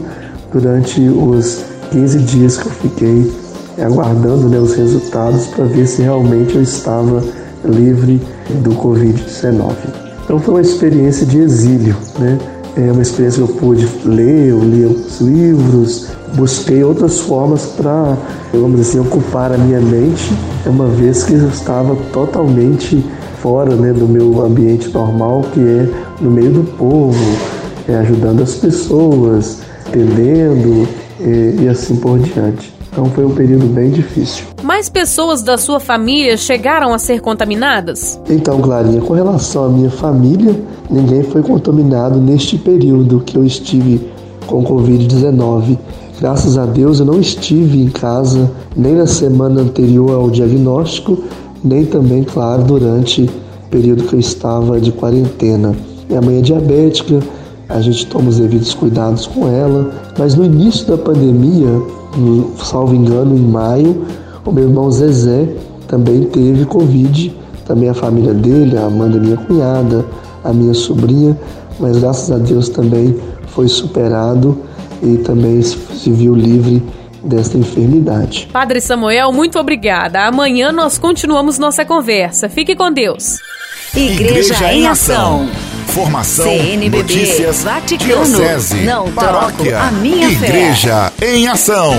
durante 0.51 1.01
os 1.01 1.63
15 1.91 2.19
dias 2.19 2.57
que 2.57 2.65
eu 2.65 2.71
fiquei 2.71 3.31
aguardando 3.81 4.49
né, 4.49 4.59
os 4.59 4.75
resultados 4.75 5.47
para 5.47 5.65
ver 5.65 5.87
se 5.87 6.01
realmente 6.01 6.55
eu 6.55 6.61
estava 6.61 7.23
livre 7.63 8.21
do 8.63 8.71
Covid-19. 8.71 9.73
Então 10.23 10.39
foi 10.39 10.55
uma 10.55 10.61
experiência 10.61 11.25
de 11.25 11.39
exílio, 11.39 11.95
né? 12.19 12.37
É 12.75 12.91
uma 12.91 13.01
experiência 13.01 13.43
que 13.43 13.51
eu 13.51 13.55
pude 13.55 13.89
ler, 14.05 14.49
eu 14.49 14.59
li 14.59 14.85
os 14.85 15.19
livros, 15.19 16.07
busquei 16.35 16.83
outras 16.83 17.19
formas 17.19 17.65
para, 17.65 18.15
vamos 18.53 18.79
dizer 18.79 18.99
assim, 18.99 19.07
ocupar 19.07 19.51
a 19.51 19.57
minha 19.57 19.81
mente, 19.81 20.31
uma 20.65 20.87
vez 20.87 21.23
que 21.23 21.33
eu 21.33 21.49
estava 21.49 21.95
totalmente 22.13 23.03
fora 23.41 23.75
né, 23.75 23.93
do 23.93 24.07
meu 24.07 24.43
ambiente 24.45 24.89
normal, 24.89 25.43
que 25.53 25.59
é 25.59 25.89
no 26.21 26.29
meio 26.29 26.51
do 26.51 26.63
povo, 26.77 27.17
é, 27.87 27.95
ajudando 27.95 28.41
as 28.41 28.55
pessoas, 28.55 29.61
atendendo 29.87 30.87
é, 31.19 31.55
e 31.61 31.67
assim 31.67 31.95
por 31.95 32.19
diante. 32.19 32.73
Então 32.91 33.05
foi 33.05 33.25
um 33.25 33.33
período 33.33 33.65
bem 33.67 33.91
difícil. 33.91 34.45
Mais 34.63 34.89
pessoas 34.89 35.41
da 35.41 35.57
sua 35.57 35.79
família 35.79 36.35
chegaram 36.35 36.93
a 36.93 36.99
ser 36.99 37.21
contaminadas? 37.21 38.19
Então, 38.29 38.59
Clarinha, 38.59 38.99
com 38.99 39.13
relação 39.13 39.65
à 39.65 39.69
minha 39.69 39.89
família, 39.89 40.59
ninguém 40.89 41.23
foi 41.23 41.41
contaminado 41.41 42.19
neste 42.19 42.57
período 42.57 43.21
que 43.21 43.37
eu 43.37 43.45
estive 43.45 44.09
com 44.47 44.63
Covid-19. 44.63 45.77
Graças 46.19 46.57
a 46.57 46.65
Deus 46.65 46.99
eu 46.99 47.05
não 47.05 47.19
estive 47.19 47.81
em 47.81 47.89
casa 47.89 48.51
nem 48.75 48.95
na 48.95 49.07
semana 49.07 49.61
anterior 49.61 50.11
ao 50.11 50.29
diagnóstico, 50.29 51.23
nem 51.63 51.85
também, 51.85 52.23
claro, 52.23 52.63
durante 52.63 53.23
o 53.23 53.69
período 53.69 54.03
que 54.03 54.13
eu 54.13 54.19
estava 54.19 54.79
de 54.79 54.91
quarentena. 54.91 55.75
Minha 56.07 56.21
mãe 56.21 56.37
é 56.37 56.41
diabética, 56.41 57.19
a 57.67 57.79
gente 57.81 58.07
toma 58.07 58.29
os 58.29 58.37
devidos 58.37 58.73
cuidados 58.73 59.27
com 59.27 59.47
ela, 59.47 59.91
mas 60.17 60.35
no 60.35 60.43
início 60.43 60.87
da 60.87 60.97
pandemia 60.97 61.69
salvo 62.57 62.95
engano, 62.95 63.35
em 63.35 63.41
maio, 63.41 64.03
o 64.45 64.51
meu 64.51 64.65
irmão 64.65 64.91
Zezé 64.91 65.47
também 65.87 66.23
teve 66.23 66.65
Covid, 66.65 67.35
também 67.65 67.89
a 67.89 67.93
família 67.93 68.33
dele, 68.33 68.77
a 68.77 68.85
Amanda, 68.85 69.19
minha 69.19 69.37
cunhada, 69.37 70.05
a 70.43 70.51
minha 70.51 70.73
sobrinha, 70.73 71.37
mas 71.79 71.97
graças 71.97 72.31
a 72.31 72.37
Deus 72.37 72.69
também 72.69 73.15
foi 73.47 73.67
superado 73.67 74.57
e 75.03 75.17
também 75.17 75.61
se 75.61 76.11
viu 76.11 76.33
livre 76.33 76.81
desta 77.23 77.57
enfermidade. 77.57 78.47
Padre 78.51 78.81
Samuel, 78.81 79.31
muito 79.31 79.59
obrigada. 79.59 80.25
Amanhã 80.25 80.71
nós 80.71 80.97
continuamos 80.97 81.57
nossa 81.57 81.85
conversa. 81.85 82.49
Fique 82.49 82.75
com 82.75 82.91
Deus. 82.91 83.37
Igreja, 83.95 84.53
Igreja 84.53 84.73
em 84.73 84.87
Ação. 84.87 85.49
Formação, 85.87 86.45
CNBB, 86.45 86.97
notícias, 86.97 87.63
Vaticano, 87.63 88.25
diocese, 88.25 88.75
não 88.83 89.11
paróquia, 89.11 89.79
a 89.81 89.91
minha 89.91 90.29
Igreja 90.29 91.11
fé. 91.17 91.35
em 91.35 91.47
Ação. 91.47 91.93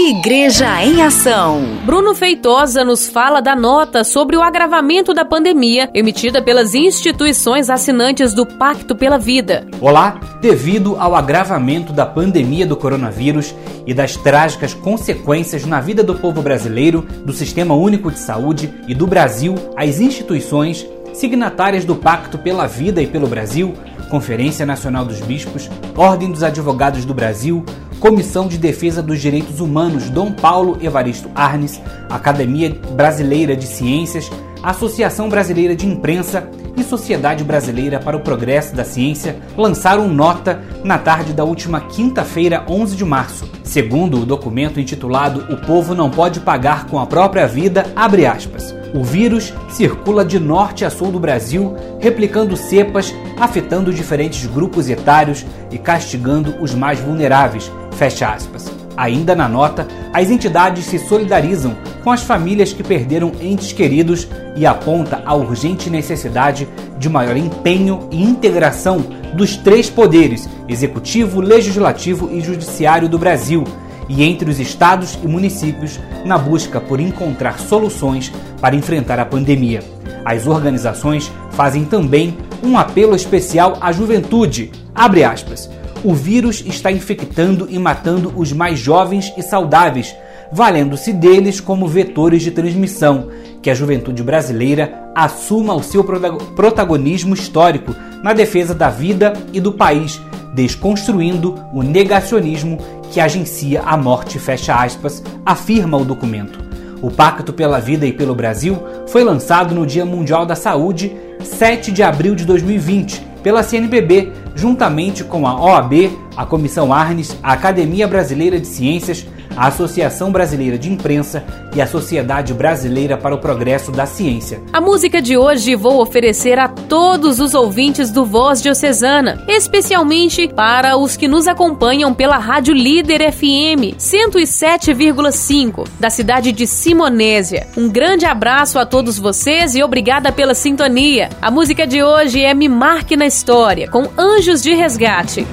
Igreja 0.00 0.80
em 0.84 1.02
Ação. 1.02 1.60
Bruno 1.84 2.14
Feitosa 2.14 2.84
nos 2.84 3.08
fala 3.08 3.40
da 3.40 3.56
nota 3.56 4.04
sobre 4.04 4.36
o 4.36 4.40
agravamento 4.40 5.12
da 5.12 5.24
pandemia 5.24 5.90
emitida 5.92 6.40
pelas 6.40 6.72
instituições 6.72 7.68
assinantes 7.68 8.32
do 8.32 8.46
Pacto 8.46 8.94
pela 8.94 9.18
Vida. 9.18 9.66
Olá, 9.80 10.20
devido 10.40 10.94
ao 11.00 11.16
agravamento 11.16 11.92
da 11.92 12.06
pandemia 12.06 12.64
do 12.64 12.76
coronavírus 12.76 13.52
e 13.84 13.92
das 13.92 14.16
trágicas 14.16 14.72
consequências 14.72 15.66
na 15.66 15.80
vida 15.80 16.04
do 16.04 16.14
povo 16.14 16.42
brasileiro, 16.42 17.02
do 17.24 17.32
Sistema 17.32 17.74
Único 17.74 18.12
de 18.12 18.20
Saúde 18.20 18.72
e 18.86 18.94
do 18.94 19.04
Brasil, 19.04 19.56
as 19.76 19.98
instituições 19.98 20.86
signatárias 21.12 21.84
do 21.84 21.96
Pacto 21.96 22.38
pela 22.38 22.68
Vida 22.68 23.02
e 23.02 23.06
pelo 23.08 23.26
Brasil, 23.26 23.74
Conferência 24.08 24.64
Nacional 24.64 25.04
dos 25.04 25.20
Bispos, 25.20 25.68
Ordem 25.96 26.30
dos 26.30 26.44
Advogados 26.44 27.04
do 27.04 27.12
Brasil, 27.12 27.64
Comissão 27.98 28.46
de 28.46 28.58
Defesa 28.58 29.02
dos 29.02 29.20
Direitos 29.20 29.60
Humanos 29.60 30.08
Dom 30.08 30.32
Paulo 30.32 30.78
Evaristo 30.80 31.28
Arnes, 31.34 31.80
Academia 32.08 32.70
Brasileira 32.92 33.56
de 33.56 33.66
Ciências, 33.66 34.30
Associação 34.62 35.28
Brasileira 35.28 35.74
de 35.74 35.86
Imprensa 35.86 36.48
e 36.76 36.84
Sociedade 36.84 37.42
Brasileira 37.42 37.98
para 37.98 38.16
o 38.16 38.20
Progresso 38.20 38.74
da 38.74 38.84
Ciência 38.84 39.36
lançaram 39.56 40.08
nota 40.08 40.62
na 40.84 40.96
tarde 40.96 41.32
da 41.32 41.42
última 41.42 41.80
quinta-feira, 41.80 42.64
11 42.68 42.96
de 42.96 43.04
março. 43.04 43.50
Segundo 43.64 44.20
o 44.20 44.26
documento 44.26 44.78
intitulado 44.78 45.52
O 45.52 45.56
Povo 45.66 45.94
Não 45.94 46.08
Pode 46.08 46.40
Pagar 46.40 46.86
com 46.86 47.00
a 47.00 47.06
Própria 47.06 47.46
Vida, 47.46 47.86
abre 47.96 48.26
aspas. 48.26 48.74
O 48.94 49.02
vírus 49.04 49.52
circula 49.68 50.24
de 50.24 50.38
norte 50.38 50.84
a 50.84 50.90
sul 50.90 51.10
do 51.10 51.20
Brasil, 51.20 51.74
replicando 51.98 52.56
cepas, 52.56 53.14
afetando 53.38 53.92
diferentes 53.92 54.46
grupos 54.46 54.88
etários 54.88 55.44
e 55.70 55.78
castigando 55.78 56.56
os 56.60 56.74
mais 56.74 56.98
vulneráveis. 56.98 57.70
Fecha 57.98 58.28
aspas. 58.28 58.72
Ainda 58.96 59.34
na 59.34 59.48
nota, 59.48 59.88
as 60.12 60.30
entidades 60.30 60.84
se 60.84 61.00
solidarizam 61.00 61.76
com 62.04 62.12
as 62.12 62.22
famílias 62.22 62.72
que 62.72 62.84
perderam 62.84 63.32
entes 63.40 63.72
queridos 63.72 64.28
e 64.54 64.64
aponta 64.64 65.20
a 65.26 65.34
urgente 65.34 65.90
necessidade 65.90 66.68
de 66.96 67.08
maior 67.08 67.36
empenho 67.36 68.08
e 68.12 68.22
integração 68.22 69.04
dos 69.34 69.56
três 69.56 69.90
poderes 69.90 70.48
executivo, 70.68 71.40
legislativo 71.40 72.30
e 72.32 72.40
judiciário 72.40 73.08
do 73.08 73.18
Brasil 73.18 73.64
e 74.08 74.22
entre 74.22 74.48
os 74.48 74.60
estados 74.60 75.18
e 75.20 75.26
municípios 75.26 75.98
na 76.24 76.38
busca 76.38 76.80
por 76.80 77.00
encontrar 77.00 77.58
soluções 77.58 78.32
para 78.60 78.76
enfrentar 78.76 79.18
a 79.18 79.26
pandemia. 79.26 79.82
As 80.24 80.46
organizações 80.46 81.32
fazem 81.50 81.84
também 81.84 82.38
um 82.62 82.78
apelo 82.78 83.16
especial 83.16 83.76
à 83.80 83.90
juventude. 83.90 84.70
Abre 84.94 85.24
aspas 85.24 85.68
o 86.04 86.14
vírus 86.14 86.64
está 86.66 86.90
infectando 86.90 87.66
e 87.70 87.78
matando 87.78 88.32
os 88.36 88.52
mais 88.52 88.78
jovens 88.78 89.32
e 89.36 89.42
saudáveis, 89.42 90.14
valendo-se 90.50 91.12
deles 91.12 91.60
como 91.60 91.86
vetores 91.86 92.42
de 92.42 92.50
transmissão, 92.50 93.28
que 93.60 93.70
a 93.70 93.74
juventude 93.74 94.22
brasileira 94.22 95.10
assuma 95.14 95.74
o 95.74 95.82
seu 95.82 96.04
protagonismo 96.04 97.34
histórico 97.34 97.94
na 98.22 98.32
defesa 98.32 98.74
da 98.74 98.88
vida 98.88 99.32
e 99.52 99.60
do 99.60 99.72
país, 99.72 100.20
desconstruindo 100.54 101.54
o 101.72 101.82
negacionismo 101.82 102.78
que 103.10 103.20
agencia 103.20 103.82
a 103.82 103.96
morte, 103.96 104.38
fecha 104.38 104.74
aspas, 104.74 105.22
afirma 105.44 105.96
o 105.96 106.04
documento. 106.04 106.58
O 107.00 107.10
Pacto 107.10 107.52
pela 107.52 107.78
Vida 107.78 108.06
e 108.06 108.12
pelo 108.12 108.34
Brasil 108.34 108.82
foi 109.06 109.22
lançado 109.22 109.74
no 109.74 109.86
Dia 109.86 110.04
Mundial 110.04 110.44
da 110.44 110.56
Saúde, 110.56 111.14
7 111.42 111.92
de 111.92 112.02
abril 112.02 112.34
de 112.34 112.44
2020, 112.44 113.24
pela 113.42 113.62
CNBB, 113.62 114.32
juntamente 114.58 115.22
com 115.22 115.46
a 115.46 115.54
OAB, 115.54 116.10
a 116.36 116.44
Comissão 116.44 116.92
Arnes, 116.92 117.38
a 117.44 117.52
Academia 117.52 118.08
Brasileira 118.08 118.58
de 118.58 118.66
Ciências, 118.66 119.24
a 119.58 119.66
Associação 119.66 120.30
Brasileira 120.30 120.78
de 120.78 120.88
Imprensa 120.88 121.44
e 121.74 121.82
a 121.82 121.86
Sociedade 121.86 122.54
Brasileira 122.54 123.16
para 123.16 123.34
o 123.34 123.38
Progresso 123.38 123.90
da 123.90 124.06
Ciência. 124.06 124.62
A 124.72 124.80
música 124.80 125.20
de 125.20 125.36
hoje 125.36 125.74
vou 125.74 126.00
oferecer 126.00 126.60
a 126.60 126.68
todos 126.68 127.40
os 127.40 127.54
ouvintes 127.54 128.12
do 128.12 128.24
Voz 128.24 128.62
Diocesana, 128.62 129.42
especialmente 129.48 130.46
para 130.46 130.96
os 130.96 131.16
que 131.16 131.26
nos 131.26 131.48
acompanham 131.48 132.14
pela 132.14 132.38
Rádio 132.38 132.72
Líder 132.72 133.32
FM 133.32 133.98
107,5 133.98 135.88
da 135.98 136.08
cidade 136.08 136.52
de 136.52 136.64
Simonésia. 136.64 137.66
Um 137.76 137.88
grande 137.88 138.24
abraço 138.26 138.78
a 138.78 138.86
todos 138.86 139.18
vocês 139.18 139.74
e 139.74 139.82
obrigada 139.82 140.30
pela 140.30 140.54
sintonia. 140.54 141.30
A 141.42 141.50
música 141.50 141.84
de 141.84 142.00
hoje 142.00 142.40
é 142.40 142.54
Me 142.54 142.68
Marque 142.68 143.16
na 143.16 143.26
História, 143.26 143.90
com 143.90 144.08
Anjos 144.16 144.62
de 144.62 144.72
Resgate. 144.72 145.44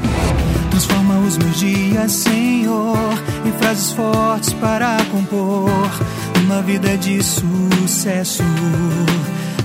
Transforma 0.70 1.20
os 1.26 1.38
meus 1.38 1.60
dias, 1.60 2.12
Senhor 2.12 3.05
frases 3.60 3.92
fortes 3.92 4.54
para 4.54 4.98
compor 5.12 5.90
uma 6.44 6.62
vida 6.62 6.98
de 6.98 7.22
sucesso 7.24 8.44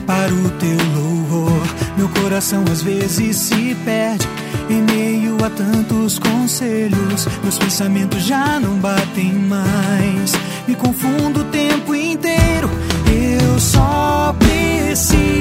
para 0.07 0.33
o 0.33 0.51
teu 0.59 0.79
louvor. 0.95 1.63
Meu 1.97 2.09
coração 2.09 2.65
às 2.71 2.83
vezes 2.83 3.37
se 3.37 3.77
perde 3.85 4.27
em 4.69 4.83
meio 4.83 5.37
a 5.45 5.51
tantos 5.51 6.19
conselhos. 6.19 7.27
Meus 7.43 7.59
pensamentos 7.59 8.23
já 8.25 8.59
não 8.59 8.77
batem 8.77 9.33
mais, 9.33 10.33
me 10.67 10.75
confundo 10.75 11.41
o 11.41 11.45
tempo 11.45 11.95
inteiro. 11.95 12.71
Eu 13.07 13.61
só 13.61 14.35
preciso 14.39 15.40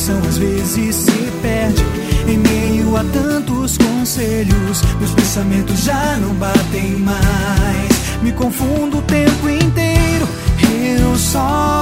coração 0.00 0.18
às 0.26 0.38
vezes 0.38 0.96
se 0.96 1.32
perde 1.42 1.84
em 2.26 2.38
meio 2.38 2.96
a 2.96 3.04
tantos 3.04 3.76
conselhos. 3.76 4.82
Meus 4.98 5.10
pensamentos 5.12 5.80
já 5.80 6.16
não 6.16 6.34
batem 6.34 6.96
mais, 6.96 8.22
me 8.22 8.32
confundo 8.32 8.98
o 8.98 9.02
tempo 9.02 9.48
inteiro. 9.48 10.26
Eu 10.72 11.16
só 11.16 11.79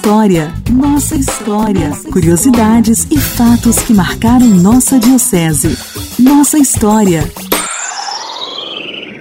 história, 0.00 0.50
Nossa 0.72 1.14
história, 1.14 1.90
curiosidades 2.10 3.06
e 3.10 3.18
fatos 3.18 3.78
que 3.80 3.92
marcaram 3.92 4.46
nossa 4.46 4.98
diocese. 4.98 5.76
Nossa 6.18 6.56
história. 6.56 7.22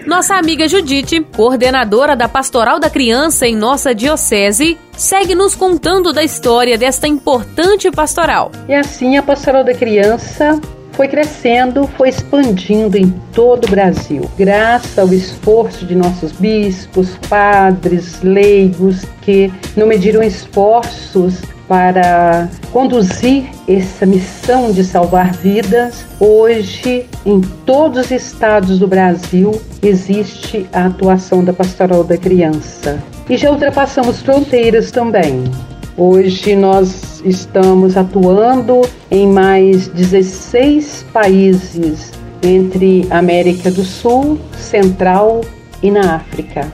Nossa 0.08 0.36
amiga 0.36 0.70
Judite, 0.70 1.20
coordenadora 1.36 2.16
da 2.16 2.30
Pastoral 2.30 2.80
da 2.80 2.90
Criança 2.90 3.46
em 3.46 3.58
nossa 3.58 3.94
diocese, 3.94 4.78
segue 4.96 5.36
nos 5.36 5.54
contando 5.54 6.14
da 6.14 6.24
história 6.24 6.78
desta 6.78 7.10
importante 7.10 7.92
pastoral. 7.92 8.50
E 8.70 8.74
assim 8.74 9.18
a 9.18 9.22
Pastoral 9.22 9.66
da 9.66 9.74
Criança 9.74 10.62
foi 11.00 11.08
crescendo, 11.08 11.88
foi 11.96 12.10
expandindo 12.10 12.98
em 12.98 13.10
todo 13.32 13.64
o 13.64 13.72
Brasil, 13.72 14.30
graças 14.38 15.00
ao 15.00 15.08
esforço 15.14 15.86
de 15.86 15.96
nossos 15.96 16.34
bispos, 16.34 17.18
padres, 17.30 18.22
leigos, 18.22 19.06
que 19.22 19.50
não 19.78 19.88
mediram 19.88 20.22
esforços 20.22 21.36
para 21.70 22.50
conduzir 22.74 23.46
essa 23.66 24.06
missão 24.06 24.74
de 24.74 24.84
salvar 24.84 25.32
vidas. 25.36 26.04
Hoje, 26.20 27.06
em 27.26 27.40
todos 27.66 28.08
os 28.08 28.12
estados 28.12 28.78
do 28.78 28.86
Brasil, 28.86 29.54
existe 29.82 30.68
a 30.74 30.88
atuação 30.88 31.46
da 31.46 31.54
Pastoral 31.54 32.04
da 32.04 32.18
Criança. 32.18 33.02
E 33.30 33.38
já 33.38 33.50
ultrapassamos 33.50 34.22
fronteiras 34.22 34.92
também. 34.92 35.46
Hoje 35.96 36.58
nós 36.58 37.09
estamos 37.24 37.98
atuando 37.98 38.82
em 39.10 39.28
mais 39.28 39.88
16 39.88 41.06
países 41.14 42.12
entre 42.42 43.08
América 43.10 43.70
do 43.70 43.84
Sul, 43.84 44.40
Central 44.58 45.42
e 45.82 45.92
na 45.92 46.16
África. 46.16 46.72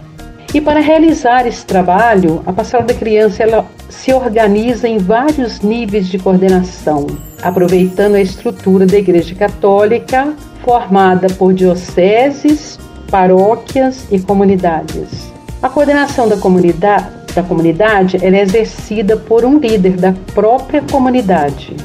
E 0.53 0.61
para 0.61 0.79
realizar 0.79 1.45
esse 1.45 1.65
trabalho, 1.65 2.41
a 2.45 2.53
Pastoral 2.53 2.87
da 2.87 2.93
Criança 2.93 3.43
ela 3.43 3.65
se 3.89 4.13
organiza 4.13 4.87
em 4.87 4.97
vários 4.97 5.59
níveis 5.59 6.07
de 6.07 6.17
coordenação, 6.17 7.07
aproveitando 7.41 8.15
a 8.15 8.21
estrutura 8.21 8.85
da 8.85 8.97
Igreja 8.97 9.35
Católica, 9.35 10.33
formada 10.63 11.27
por 11.27 11.53
dioceses, 11.53 12.79
paróquias 13.11 14.05
e 14.11 14.19
comunidades. 14.19 15.31
A 15.61 15.69
coordenação 15.69 16.27
da 16.27 16.37
comunidade 16.37 17.24
da 17.35 17.43
comunidade 17.43 18.17
é 18.21 18.41
exercida 18.41 19.17
por 19.17 19.43
um 19.45 19.59
líder 19.59 19.97
da 19.97 20.13
própria 20.33 20.81
comunidade. 20.81 21.75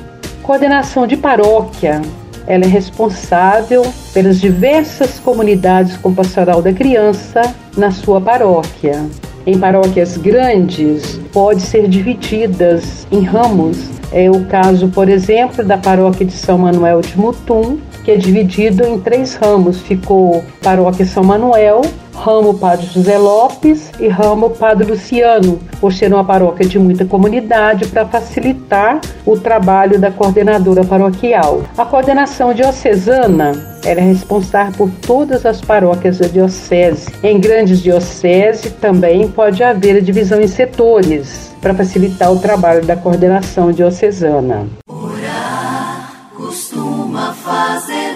Coordenação 0.42 1.06
de 1.06 1.16
paróquia 1.16 2.00
ela 2.46 2.64
é 2.64 2.68
responsável 2.68 3.86
pelas 4.12 4.40
diversas 4.40 5.20
comunidades 5.20 5.96
com 5.96 6.12
pastoral 6.12 6.60
da 6.60 6.72
criança 6.72 7.42
na 7.76 7.92
sua 7.92 8.20
paróquia. 8.20 9.06
Em 9.46 9.58
paróquias 9.58 10.16
grandes, 10.16 11.20
pode 11.32 11.62
ser 11.62 11.88
divididas 11.88 13.06
em 13.10 13.22
ramos. 13.22 13.78
É 14.12 14.28
o 14.28 14.44
caso, 14.46 14.88
por 14.88 15.08
exemplo, 15.08 15.64
da 15.64 15.78
paróquia 15.78 16.26
de 16.26 16.32
São 16.32 16.58
Manuel 16.58 17.00
de 17.00 17.16
Mutum, 17.16 17.78
que 18.04 18.10
é 18.10 18.16
dividido 18.16 18.84
em 18.84 18.98
três 18.98 19.34
ramos. 19.36 19.80
Ficou 19.80 20.44
paróquia 20.62 21.06
São 21.06 21.22
Manuel, 21.22 21.82
ramo 22.20 22.52
Padre 22.52 22.86
José 22.86 23.16
Lopes 23.16 23.90
e 23.98 24.06
ramo 24.06 24.50
Padre 24.50 24.86
Luciano, 24.86 25.58
por 25.80 25.90
ser 25.90 26.12
uma 26.12 26.22
paróquia 26.22 26.68
de 26.68 26.78
muita 26.78 27.04
comunidade 27.06 27.88
para 27.88 28.04
facilitar 28.04 29.00
o 29.24 29.38
trabalho 29.38 29.98
da 29.98 30.10
coordenadora 30.10 30.84
paroquial. 30.84 31.62
A 31.78 31.84
coordenação 31.86 32.52
diocesana 32.52 33.78
é 33.84 33.94
responsável 33.94 34.72
por 34.76 34.90
todas 35.00 35.46
as 35.46 35.62
paróquias 35.62 36.18
da 36.18 36.28
diocese. 36.28 37.06
Em 37.22 37.40
grandes 37.40 37.82
dioceses 37.82 38.70
também 38.72 39.26
pode 39.28 39.62
haver 39.62 39.96
a 39.96 40.00
divisão 40.00 40.40
em 40.40 40.46
setores 40.46 41.56
para 41.62 41.74
facilitar 41.74 42.30
o 42.30 42.38
trabalho 42.38 42.84
da 42.84 42.96
coordenação 42.96 43.72
diocesana. 43.72 44.68
Orar 44.86 46.12
costuma 46.36 47.32
fazer. 47.32 48.09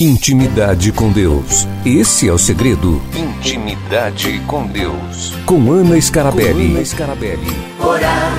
Intimidade 0.00 0.92
com 0.92 1.10
Deus. 1.10 1.66
Esse 1.84 2.28
é 2.28 2.32
o 2.32 2.38
segredo. 2.38 3.02
Intimidade 3.16 4.40
com 4.46 4.64
Deus. 4.64 5.34
Com 5.44 5.72
Ana 5.72 6.00
Scarabelli. 6.00 6.68
Com 6.68 6.74
Ana 6.76 6.84
Scarabelli. 6.84 7.56
Orar 7.84 8.32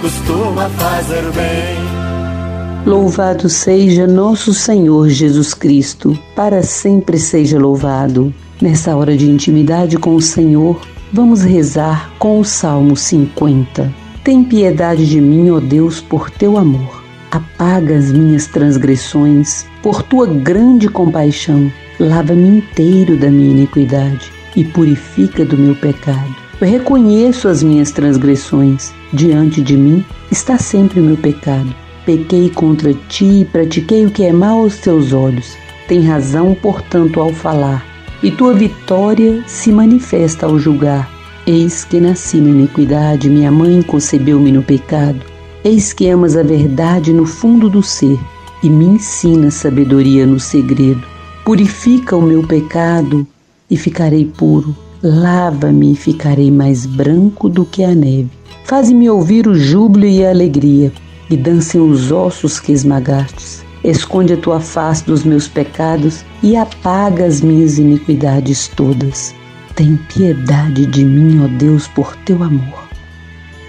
costuma 0.00 0.70
fazer 0.70 1.22
bem. 1.32 2.86
Louvado 2.86 3.50
seja 3.50 4.06
nosso 4.06 4.54
Senhor 4.54 5.10
Jesus 5.10 5.52
Cristo, 5.52 6.18
para 6.34 6.62
sempre 6.62 7.18
seja 7.18 7.58
louvado. 7.58 8.32
Nessa 8.58 8.96
hora 8.96 9.14
de 9.14 9.30
intimidade 9.30 9.98
com 9.98 10.14
o 10.14 10.22
Senhor, 10.22 10.80
vamos 11.12 11.42
rezar 11.42 12.10
com 12.18 12.40
o 12.40 12.44
Salmo 12.44 12.96
50. 12.96 13.92
Tem 14.24 14.42
piedade 14.42 15.06
de 15.06 15.20
mim, 15.20 15.50
ó 15.50 15.60
Deus, 15.60 16.00
por 16.00 16.30
teu 16.30 16.56
amor 16.56 17.01
apaga 17.32 17.96
as 17.96 18.12
minhas 18.12 18.46
transgressões, 18.46 19.66
por 19.82 20.02
tua 20.02 20.26
grande 20.26 20.86
compaixão, 20.86 21.72
lava-me 21.98 22.58
inteiro 22.58 23.16
da 23.16 23.30
minha 23.30 23.50
iniquidade 23.50 24.30
e 24.54 24.62
purifica 24.62 25.42
do 25.42 25.56
meu 25.56 25.74
pecado. 25.74 26.36
Eu 26.60 26.68
reconheço 26.68 27.48
as 27.48 27.62
minhas 27.62 27.90
transgressões, 27.90 28.92
diante 29.14 29.62
de 29.62 29.76
mim 29.76 30.04
está 30.30 30.58
sempre 30.58 31.00
o 31.00 31.02
meu 31.02 31.16
pecado. 31.16 31.74
Pequei 32.04 32.50
contra 32.50 32.92
ti 33.08 33.40
e 33.40 33.44
pratiquei 33.46 34.04
o 34.04 34.10
que 34.10 34.24
é 34.24 34.32
mal 34.32 34.58
aos 34.58 34.76
teus 34.76 35.14
olhos. 35.14 35.56
Tem 35.88 36.02
razão, 36.02 36.54
portanto, 36.54 37.18
ao 37.18 37.32
falar, 37.32 37.84
e 38.22 38.30
tua 38.30 38.52
vitória 38.52 39.42
se 39.46 39.72
manifesta 39.72 40.44
ao 40.44 40.58
julgar. 40.58 41.10
Eis 41.46 41.82
que 41.82 41.98
nasci 41.98 42.36
na 42.36 42.50
iniquidade, 42.50 43.30
minha 43.30 43.50
mãe 43.50 43.80
concebeu-me 43.82 44.52
no 44.52 44.62
pecado. 44.62 45.31
Eis 45.64 45.92
que 45.92 46.08
amas 46.08 46.36
a 46.36 46.42
verdade 46.42 47.12
no 47.12 47.24
fundo 47.24 47.70
do 47.70 47.82
ser 47.82 48.18
e 48.62 48.68
me 48.68 48.84
ensina 48.84 49.50
sabedoria 49.50 50.26
no 50.26 50.40
segredo. 50.40 51.02
Purifica 51.44 52.16
o 52.16 52.22
meu 52.22 52.42
pecado 52.46 53.26
e 53.70 53.76
ficarei 53.76 54.24
puro. 54.24 54.76
Lava-me 55.02 55.92
e 55.92 55.96
ficarei 55.96 56.50
mais 56.50 56.84
branco 56.84 57.48
do 57.48 57.64
que 57.64 57.84
a 57.84 57.94
neve. 57.94 58.30
Faze-me 58.64 59.08
ouvir 59.08 59.46
o 59.46 59.54
júbilo 59.54 60.06
e 60.06 60.24
a 60.24 60.30
alegria, 60.30 60.92
e 61.28 61.36
dancem 61.36 61.80
os 61.80 62.12
ossos 62.12 62.60
que 62.60 62.72
esmagastes. 62.72 63.64
Esconde 63.84 64.34
a 64.34 64.36
tua 64.36 64.60
face 64.60 65.04
dos 65.04 65.24
meus 65.24 65.48
pecados 65.48 66.24
e 66.42 66.56
apaga 66.56 67.24
as 67.24 67.40
minhas 67.40 67.78
iniquidades 67.78 68.68
todas. 68.68 69.34
Tem 69.74 69.96
piedade 70.14 70.86
de 70.86 71.04
mim, 71.04 71.42
ó 71.44 71.48
Deus, 71.58 71.88
por 71.88 72.14
teu 72.18 72.42
amor. 72.42 72.88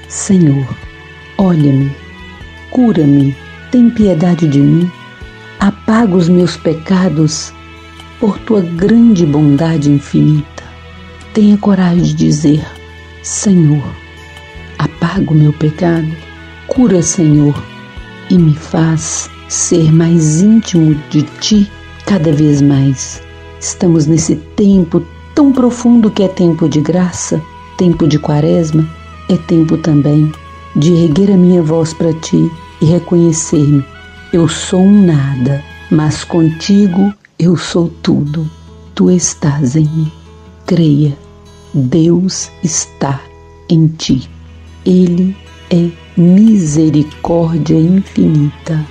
Senhor, 0.07 0.67
Olha-me, 1.37 1.91
cura-me, 2.69 3.35
tem 3.71 3.89
piedade 3.89 4.47
de 4.47 4.59
mim, 4.59 4.89
apaga 5.59 6.15
os 6.15 6.29
meus 6.29 6.55
pecados 6.55 7.51
por 8.19 8.37
tua 8.39 8.61
grande 8.61 9.25
bondade 9.25 9.89
infinita. 9.89 10.63
Tenha 11.33 11.57
coragem 11.57 12.03
de 12.03 12.13
dizer: 12.13 12.63
Senhor, 13.23 13.83
apaga 14.77 15.31
o 15.31 15.33
meu 15.33 15.51
pecado, 15.53 16.07
cura, 16.67 17.01
Senhor, 17.01 17.55
e 18.29 18.37
me 18.37 18.53
faz 18.53 19.27
ser 19.49 19.91
mais 19.91 20.39
íntimo 20.41 20.93
de 21.09 21.23
ti 21.41 21.71
cada 22.05 22.31
vez 22.31 22.61
mais. 22.61 23.23
Estamos 23.59 24.05
nesse 24.05 24.35
tempo 24.35 25.03
tão 25.33 25.51
profundo 25.51 26.11
que 26.11 26.21
é 26.21 26.27
tempo 26.27 26.69
de 26.69 26.79
graça, 26.79 27.41
tempo 27.75 28.07
de 28.07 28.19
quaresma, 28.19 28.87
é 29.29 29.35
tempo 29.35 29.77
também 29.77 30.31
de 30.75 30.93
erguer 30.93 31.31
a 31.31 31.37
minha 31.37 31.61
voz 31.61 31.93
para 31.93 32.13
ti 32.13 32.51
e 32.81 32.85
reconhecer-me. 32.85 33.83
Eu 34.31 34.47
sou 34.47 34.81
um 34.81 35.05
nada, 35.05 35.63
mas 35.91 36.23
contigo 36.23 37.13
eu 37.37 37.55
sou 37.55 37.89
tudo. 38.01 38.49
Tu 38.95 39.11
estás 39.11 39.75
em 39.75 39.85
mim. 39.85 40.11
Creia, 40.65 41.17
Deus 41.73 42.49
está 42.63 43.19
em 43.69 43.87
ti. 43.87 44.29
Ele 44.85 45.35
é 45.69 45.89
misericórdia 46.17 47.75
infinita. 47.75 48.85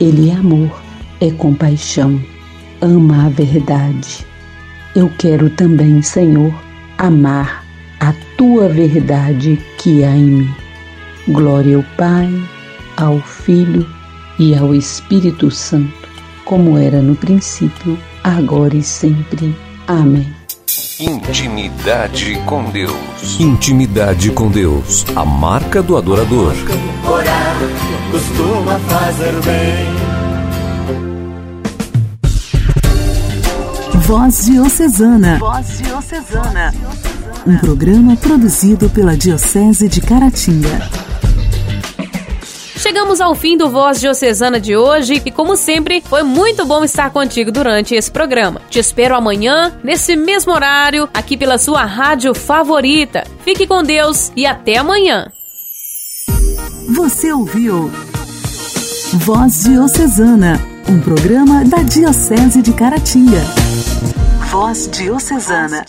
Ele 0.00 0.30
é 0.30 0.34
amor, 0.34 0.80
é 1.20 1.30
compaixão, 1.30 2.20
ama 2.80 3.26
a 3.26 3.28
verdade. 3.28 4.26
Eu 4.96 5.10
quero 5.18 5.50
também, 5.50 6.00
Senhor, 6.02 6.52
amar 6.98 7.64
a 8.00 8.12
tua 8.36 8.68
verdade 8.68 9.60
que 9.78 10.02
há 10.02 10.16
em 10.16 10.24
mim. 10.24 10.54
Glória 11.28 11.76
ao 11.76 11.84
Pai, 11.96 12.28
ao 12.96 13.20
Filho 13.20 13.86
e 14.38 14.56
ao 14.56 14.74
Espírito 14.74 15.50
Santo, 15.50 16.08
como 16.44 16.78
era 16.78 17.02
no 17.02 17.14
princípio, 17.14 17.98
agora 18.24 18.76
e 18.76 18.82
sempre. 18.82 19.54
Amém. 19.86 20.40
Intimidade 20.98 22.40
com 22.46 22.64
Deus. 22.70 22.94
Intimidade 23.38 24.30
com 24.30 24.50
Deus. 24.50 25.04
A 25.16 25.24
marca 25.24 25.82
do 25.82 25.96
adorador. 25.96 26.54
Orar 27.06 27.56
costuma 28.10 28.78
fazer 28.80 29.32
bem. 29.42 30.00
Voz 34.00 34.44
Diocesana. 34.44 35.38
Voz 35.38 35.78
Diocesana. 35.78 36.74
Um 37.46 37.56
programa 37.56 38.16
produzido 38.16 38.90
pela 38.90 39.16
Diocese 39.16 39.88
de 39.88 40.00
Caratinga. 40.00 41.09
Chegamos 43.10 43.20
ao 43.20 43.34
fim 43.34 43.56
do 43.56 43.68
Voz 43.68 43.98
Diocesana 43.98 44.60
de 44.60 44.76
hoje 44.76 45.20
e, 45.26 45.32
como 45.32 45.56
sempre, 45.56 46.00
foi 46.00 46.22
muito 46.22 46.64
bom 46.64 46.84
estar 46.84 47.10
contigo 47.10 47.50
durante 47.50 47.92
esse 47.92 48.08
programa. 48.08 48.62
Te 48.70 48.78
espero 48.78 49.16
amanhã, 49.16 49.76
nesse 49.82 50.14
mesmo 50.14 50.52
horário, 50.52 51.08
aqui 51.12 51.36
pela 51.36 51.58
sua 51.58 51.84
rádio 51.84 52.32
favorita. 52.32 53.24
Fique 53.44 53.66
com 53.66 53.82
Deus 53.82 54.30
e 54.36 54.46
até 54.46 54.76
amanhã. 54.76 55.26
Você 56.94 57.32
ouviu 57.32 57.90
Voz 59.14 59.64
Diocesana, 59.64 60.60
um 60.88 61.00
programa 61.00 61.64
da 61.64 61.78
Diocese 61.82 62.62
de 62.62 62.72
Caratinga. 62.72 63.42
Voz 64.52 64.88
Diocesana. 64.88 65.84